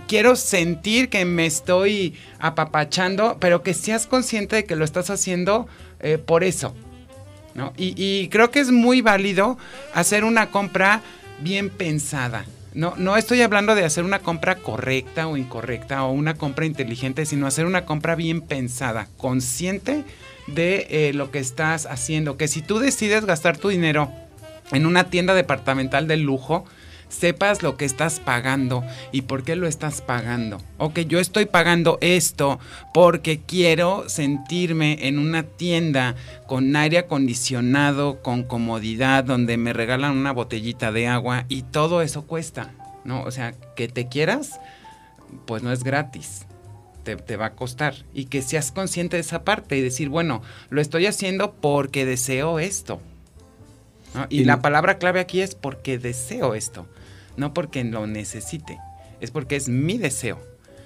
[0.06, 5.68] quiero sentir que me estoy apapachando, pero que seas consciente de que lo estás haciendo
[6.00, 6.74] eh, por eso.
[7.54, 7.72] ¿no?
[7.76, 9.58] y creo que es muy válido
[9.92, 11.02] hacer una compra
[11.40, 12.44] bien pensada.
[12.74, 17.26] No, no estoy hablando de hacer una compra correcta o incorrecta o una compra inteligente,
[17.26, 20.04] sino hacer una compra bien pensada, consciente
[20.46, 22.36] de eh, lo que estás haciendo.
[22.36, 24.10] Que si tú decides gastar tu dinero
[24.70, 26.64] en una tienda departamental de lujo,
[27.08, 30.60] sepas lo que estás pagando y por qué lo estás pagando.
[30.78, 32.58] Ok, yo estoy pagando esto
[32.94, 36.14] porque quiero sentirme en una tienda
[36.46, 42.26] con aire acondicionado, con comodidad, donde me regalan una botellita de agua y todo eso
[42.26, 42.72] cuesta,
[43.04, 43.22] ¿no?
[43.22, 44.60] O sea, que te quieras,
[45.46, 46.44] pues no es gratis.
[47.04, 50.82] Te, va a costar y que seas consciente de esa parte y decir, bueno, lo
[50.82, 53.00] estoy haciendo porque deseo esto.
[54.30, 56.86] Y, la palabra clave aquí es porque deseo esto
[57.38, 58.78] no porque lo necesite,
[59.20, 60.38] es porque es mi deseo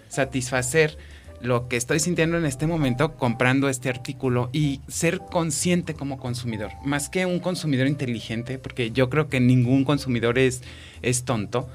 [0.09, 0.99] satisfacer
[1.41, 6.71] lo que estoy sintiendo en este momento comprando este artículo y ser consciente como consumidor,
[6.85, 10.63] más que un consumidor inteligente, porque yo creo que ningún consumidor es,
[11.03, 11.69] es tonto.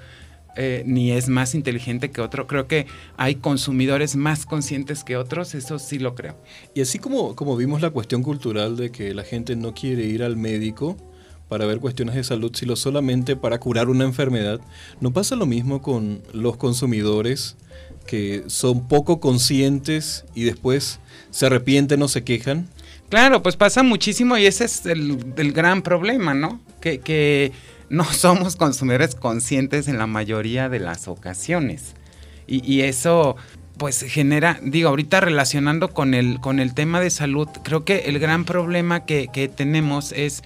[0.59, 2.47] Eh, ni es más inteligente que otro.
[2.47, 6.35] Creo que hay consumidores más conscientes que otros, eso sí lo creo.
[6.73, 10.23] Y así como, como vimos la cuestión cultural de que la gente no quiere ir
[10.23, 10.97] al médico,
[11.47, 14.59] para ver cuestiones de salud, sino solamente para curar una enfermedad.
[14.99, 17.55] ¿No pasa lo mismo con los consumidores
[18.05, 22.67] que son poco conscientes y después se arrepienten o se quejan?
[23.09, 25.17] Claro, pues pasa muchísimo y ese es el,
[25.53, 26.59] gran problema, ¿no?
[26.81, 27.51] Que,
[27.89, 31.93] no somos consumidores conscientes en la mayoría de las ocasiones.
[32.49, 33.35] Y, eso
[33.77, 38.19] pues genera, digo, ahorita relacionando con el, con el tema de salud, creo que el
[38.19, 40.43] gran problema que, que tenemos es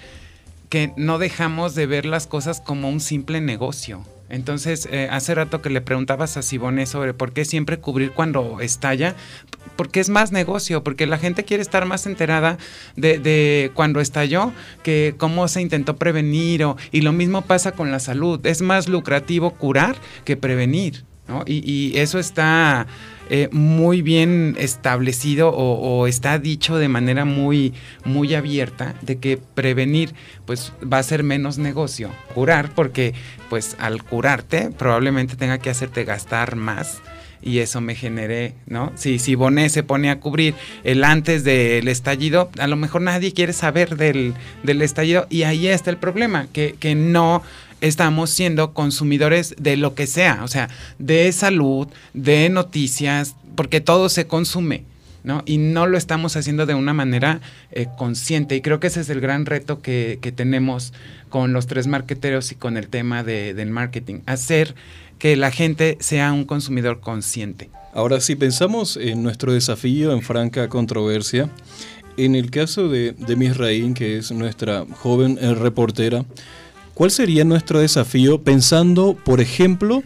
[0.71, 4.05] que no dejamos de ver las cosas como un simple negocio.
[4.29, 8.61] Entonces, eh, hace rato que le preguntabas a Sibone sobre por qué siempre cubrir cuando
[8.61, 9.13] estalla,
[9.75, 12.57] porque es más negocio, porque la gente quiere estar más enterada
[12.95, 17.99] de, cuando estalló que cómo se intentó prevenir, o, y lo mismo pasa con la
[17.99, 21.43] salud, es más lucrativo curar que prevenir, ¿no?
[21.45, 22.87] y eso está
[23.33, 27.73] eh, muy bien establecido o, está dicho de manera muy,
[28.03, 30.13] muy abierta de que prevenir
[30.45, 32.09] pues va a ser menos negocio.
[32.33, 33.13] Curar porque
[33.49, 37.01] pues al curarte probablemente tenga que hacerte gastar más
[37.41, 38.91] y eso me genere, ¿no?
[38.95, 40.53] Si, si Bonet se pone a cubrir
[40.83, 45.67] el antes del estallido, a lo mejor nadie quiere saber del, del estallido y ahí
[45.67, 47.43] está el problema, que, que no
[47.81, 50.69] estamos siendo consumidores de lo que sea, o sea,
[50.99, 54.85] de salud, de noticias, porque todo se consume.
[55.23, 55.43] ¿no?
[55.45, 58.55] Y no lo estamos haciendo de una manera eh, consciente.
[58.55, 60.93] Y creo que ese es el gran reto que, tenemos
[61.29, 64.21] con los tres marqueteros y con el tema del marketing.
[64.25, 64.75] Hacer
[65.19, 67.69] que la gente sea un consumidor consciente.
[67.93, 71.49] Ahora, si pensamos en nuestro desafío en franca controversia,
[72.17, 76.25] en el caso de, de Misraín, que es nuestra joven eh, reportera,
[77.01, 80.03] ¿Cuál sería nuestro desafío pensando, por ejemplo,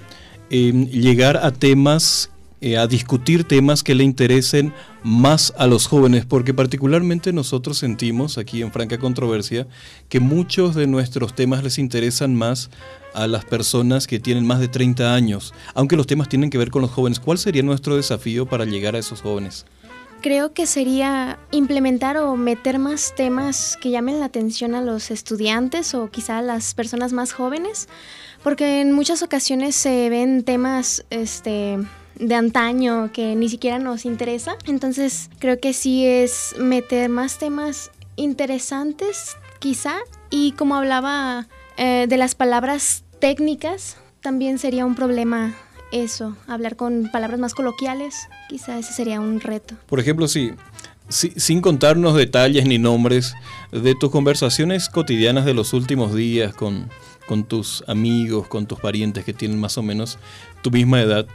[0.49, 2.29] en llegar a temas,
[2.61, 4.71] eh, a discutir temas que le interesen
[5.03, 6.25] más a los jóvenes?
[6.25, 9.67] Porque particularmente nosotros sentimos aquí en Franca Controversia
[10.07, 12.69] que muchos de nuestros temas les interesan más
[13.13, 16.71] a las personas que tienen más de 30 años, aunque los temas tienen que ver
[16.71, 17.19] con los jóvenes.
[17.19, 19.65] ¿Cuál sería nuestro desafío para llegar a esos jóvenes?
[20.22, 25.93] Creo que sería implementar o meter más temas que llamen la atención a los estudiantes
[25.93, 27.88] o quizá a las personas más jóvenes,
[28.43, 31.78] porque en muchas ocasiones se ven temas este
[32.16, 34.55] de antaño que ni siquiera nos interesa.
[34.66, 39.95] Entonces, creo que sí es meter más temas interesantes, quizá,
[40.30, 41.47] y como hablaba
[41.78, 45.55] eh, de las palabras técnicas, también sería un problema
[45.91, 49.75] eso, hablar con palabras más coloquiales, quizá ese sería un reto.
[49.88, 50.53] Por ejemplo, si,
[51.09, 53.33] sin contarnos detalles ni nombres,
[53.71, 56.89] de tus conversaciones cotidianas de los últimos días con,
[57.27, 60.17] con tus amigos, con tus parientes que tienen más o menos
[60.61, 61.25] tu misma edad,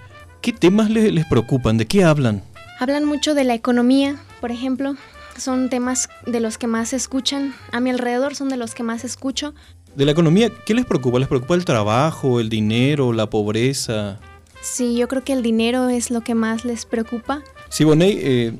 [0.41, 1.79] ¿qué temas les, les preocupan?
[1.79, 2.43] ¿De qué hablan?
[2.79, 4.97] Hablan mucho de la economía, por ejemplo.
[5.37, 7.55] Son temas de los que más escuchan.
[7.73, 9.55] A mi alrededor son de los que más escucho.
[9.95, 11.19] De la economía, ¿qué les preocupa?
[11.19, 14.19] ¿Les preocupa el trabajo, el dinero, la pobreza?
[14.61, 17.43] Sí, yo creo que el dinero es lo que más les preocupa.
[17.69, 18.53] Sí, eh,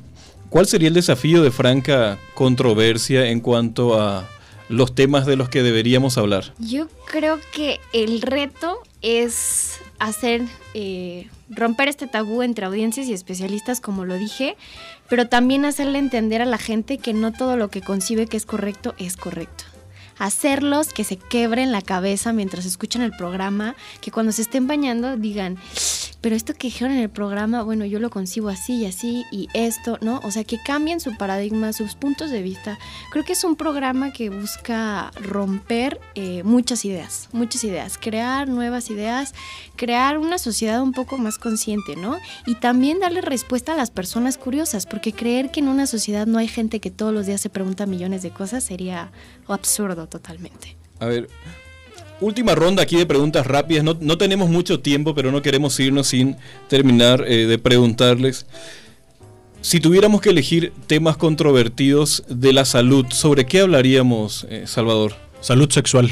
[0.49, 4.27] ¿cuál sería el desafío de franca controversia en cuanto a
[4.67, 6.53] los temas de los que deberíamos hablar?
[6.57, 10.43] Yo creo que el reto es hacer,
[10.73, 14.55] eh, romper este tabú entre audiencias y especialistas, como lo dije,
[15.09, 18.45] pero también hacerle entender a la gente que no todo lo que concibe que es
[18.45, 19.65] correcto es correcto
[20.21, 25.17] hacerlos que se quebren la cabeza mientras escuchan el programa, que cuando se estén bañando
[25.17, 25.57] digan,
[26.21, 29.47] pero esto que dijeron en el programa, bueno, yo lo concibo así y así y
[29.53, 30.19] esto, ¿no?
[30.23, 32.77] O sea, que cambien su paradigma, sus puntos de vista.
[33.11, 38.91] Creo que es un programa que busca romper eh, muchas ideas, muchas ideas, crear nuevas
[38.91, 39.33] ideas,
[39.75, 42.17] crear una sociedad un poco más consciente, ¿no?
[42.45, 46.37] Y también darle respuesta a las personas curiosas, porque creer que en una sociedad no
[46.37, 49.11] hay gente que todos los días se pregunta millones de cosas sería
[49.47, 50.77] absurdo totalmente.
[50.99, 51.29] A ver,
[52.21, 53.83] última ronda aquí de preguntas rápidas.
[53.83, 56.37] No, tenemos mucho tiempo, pero no queremos irnos sin
[56.69, 58.45] terminar eh, de preguntarles.
[59.61, 65.13] Si tuviéramos que elegir temas controvertidos de la salud, ¿sobre qué hablaríamos, eh, Salvador?
[65.39, 66.09] Salud sexual.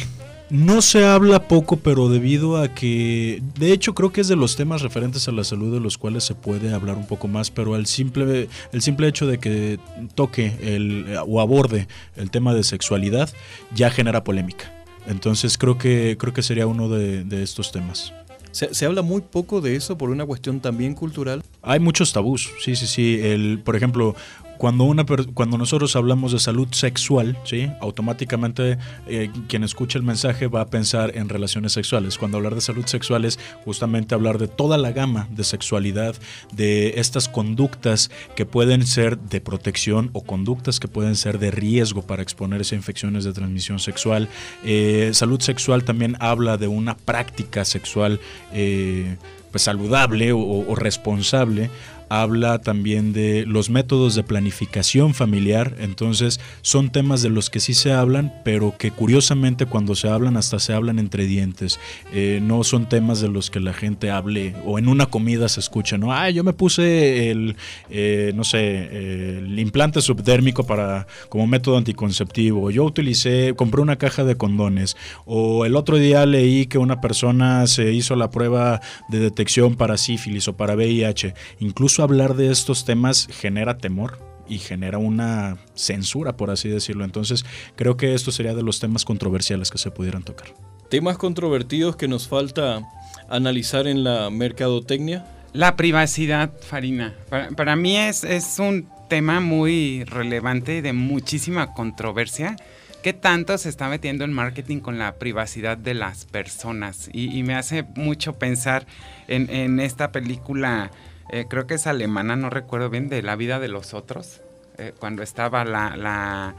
[0.52, 4.56] No se habla poco, pero debido a que, de hecho, creo que es de los
[4.56, 7.76] temas referentes a la salud de los cuales se puede hablar un poco más, pero
[7.76, 9.80] el simple, el simple hecho de que
[10.16, 13.30] toque el, o aborde el tema de sexualidad
[13.76, 14.79] ya genera polémica.
[15.08, 18.14] Entonces creo que, creo que sería uno de, estos temas.
[18.52, 21.44] Se, se, habla muy poco de eso por una cuestión también cultural.
[21.62, 23.20] Hay muchos tabús, sí, sí, sí.
[23.22, 24.16] El, por ejemplo,
[24.60, 27.72] cuando, una, cuando nosotros hablamos de salud sexual, ¿sí?
[27.80, 32.18] automáticamente eh, quien escucha el mensaje va a pensar en relaciones sexuales.
[32.18, 36.14] Cuando hablar de salud sexual es justamente hablar de toda la gama de sexualidad,
[36.52, 42.02] de estas conductas que pueden ser de protección o conductas que pueden ser de riesgo
[42.02, 44.28] para exponerse a infecciones de transmisión sexual.
[44.66, 48.20] Eh, salud sexual también habla de una práctica sexual.
[48.52, 49.16] Eh,
[49.52, 51.72] pues saludable o responsable
[52.10, 57.74] habla también de los métodos de planificación familiar, entonces son temas de los que sí
[57.74, 61.80] se hablan, pero que curiosamente cuando se hablan hasta se hablan entre dientes,
[62.12, 65.60] eh, no son temas de los que la gente hable o en una comida se
[65.60, 66.12] escucha, ¿no?
[66.12, 67.56] Ah, yo me puse el,
[67.90, 74.24] eh, no sé, el implante subdérmico para, como método anticonceptivo, yo utilicé, compré una caja
[74.24, 79.20] de condones, o el otro día leí que una persona se hizo la prueba de
[79.20, 81.34] detección para sífilis o para VIH.
[81.60, 87.06] Incluso hablar de estos temas genera temor y genera una censura, por así decirlo.
[87.06, 87.46] Entonces,
[87.76, 90.48] creo que esto sería de los temas controversiales que se pudieran tocar.
[90.90, 92.82] Temas controvertidos que nos falta
[93.30, 95.26] analizar en la mercadotecnia.
[95.54, 97.14] La privacidad, Farina.
[97.56, 102.56] Para, mí es, es un tema muy relevante de muchísima controversia
[103.02, 107.10] ¿Qué tanto se está metiendo en marketing con la privacidad de las personas?
[107.14, 108.86] Y, me hace mucho pensar
[109.30, 110.92] en, esta película,
[111.30, 114.42] eh, creo que es alemana, no recuerdo bien, de la vida de los otros,
[114.78, 116.56] eh, cuando estaba la,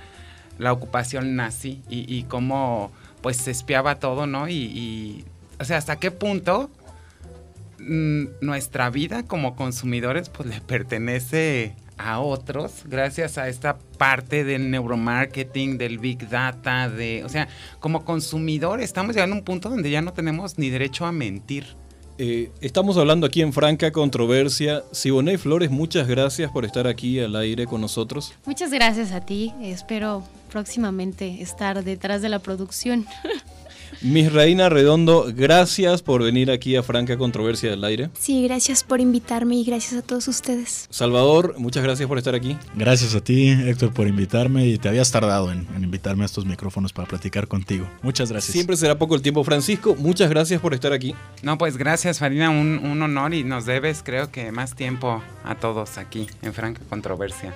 [0.71, 2.93] ocupación nazi y, cómo
[3.23, 4.49] pues se espiaba todo, ¿no?
[4.49, 5.25] Y,
[5.59, 6.71] o sea, hasta qué punto
[7.79, 14.71] mm, nuestra vida como consumidores pues le pertenece a otros gracias a esta parte del
[14.71, 17.49] neuromarketing, del big data, de, o sea,
[17.79, 21.67] como consumidor estamos llegando a un punto donde ya no tenemos ni derecho a mentir.
[22.23, 24.85] Eh, estamos hablando aquí en Franca Controversia.
[24.93, 28.35] Siboney Flores, muchas gracias por estar aquí al aire con nosotros.
[28.45, 29.55] Muchas gracias a ti.
[29.63, 33.07] Espero próximamente estar detrás de la producción.
[34.03, 38.09] Mis Reina Redondo, gracias por venir aquí a Franca Controversia del Aire.
[38.19, 40.87] Sí, gracias por invitarme y gracias a todos ustedes.
[40.89, 42.57] Salvador, muchas gracias por estar aquí.
[42.75, 46.95] Gracias a ti, Héctor, por invitarme y te habías tardado en, invitarme a estos micrófonos
[46.95, 47.91] para platicar contigo.
[48.01, 48.55] Muchas gracias.
[48.55, 49.45] Siempre será poco el tiempo.
[49.45, 51.15] Francisco, muchas gracias por estar aquí.
[51.43, 55.57] No, pues gracias, Farina, un, un honor y nos debes, creo que más tiempo a
[55.57, 57.55] todos aquí en Franca Controversia.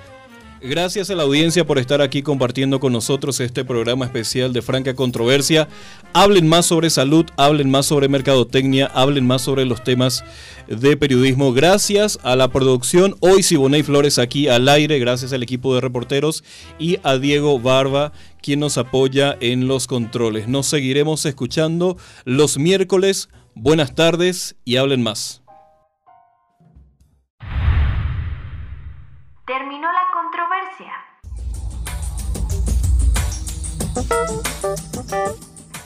[0.67, 4.95] Gracias a la audiencia por estar aquí compartiendo con nosotros este programa especial de Franca
[4.95, 5.67] Controversia.
[6.11, 10.23] Hablen más sobre salud, hablen más sobre mercadotecnia, hablen más sobre los temas
[10.67, 11.53] de periodismo.
[11.53, 16.43] Gracias a la producción, hoy Siboney Flores aquí al aire, gracias al equipo de reporteros
[16.79, 18.11] y a Diego Barba,
[18.41, 20.47] quien nos apoya en los controles.
[20.47, 23.29] Nos seguiremos escuchando los miércoles.
[23.53, 25.43] Buenas tardes y hablen más.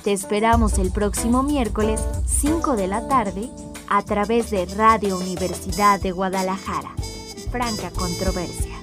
[0.04, 3.50] Te esperamos el próximo miércoles 5 de la tarde
[3.88, 6.90] a través de Radio Universidad de Guadalajara.
[7.52, 8.79] Franca Controversia.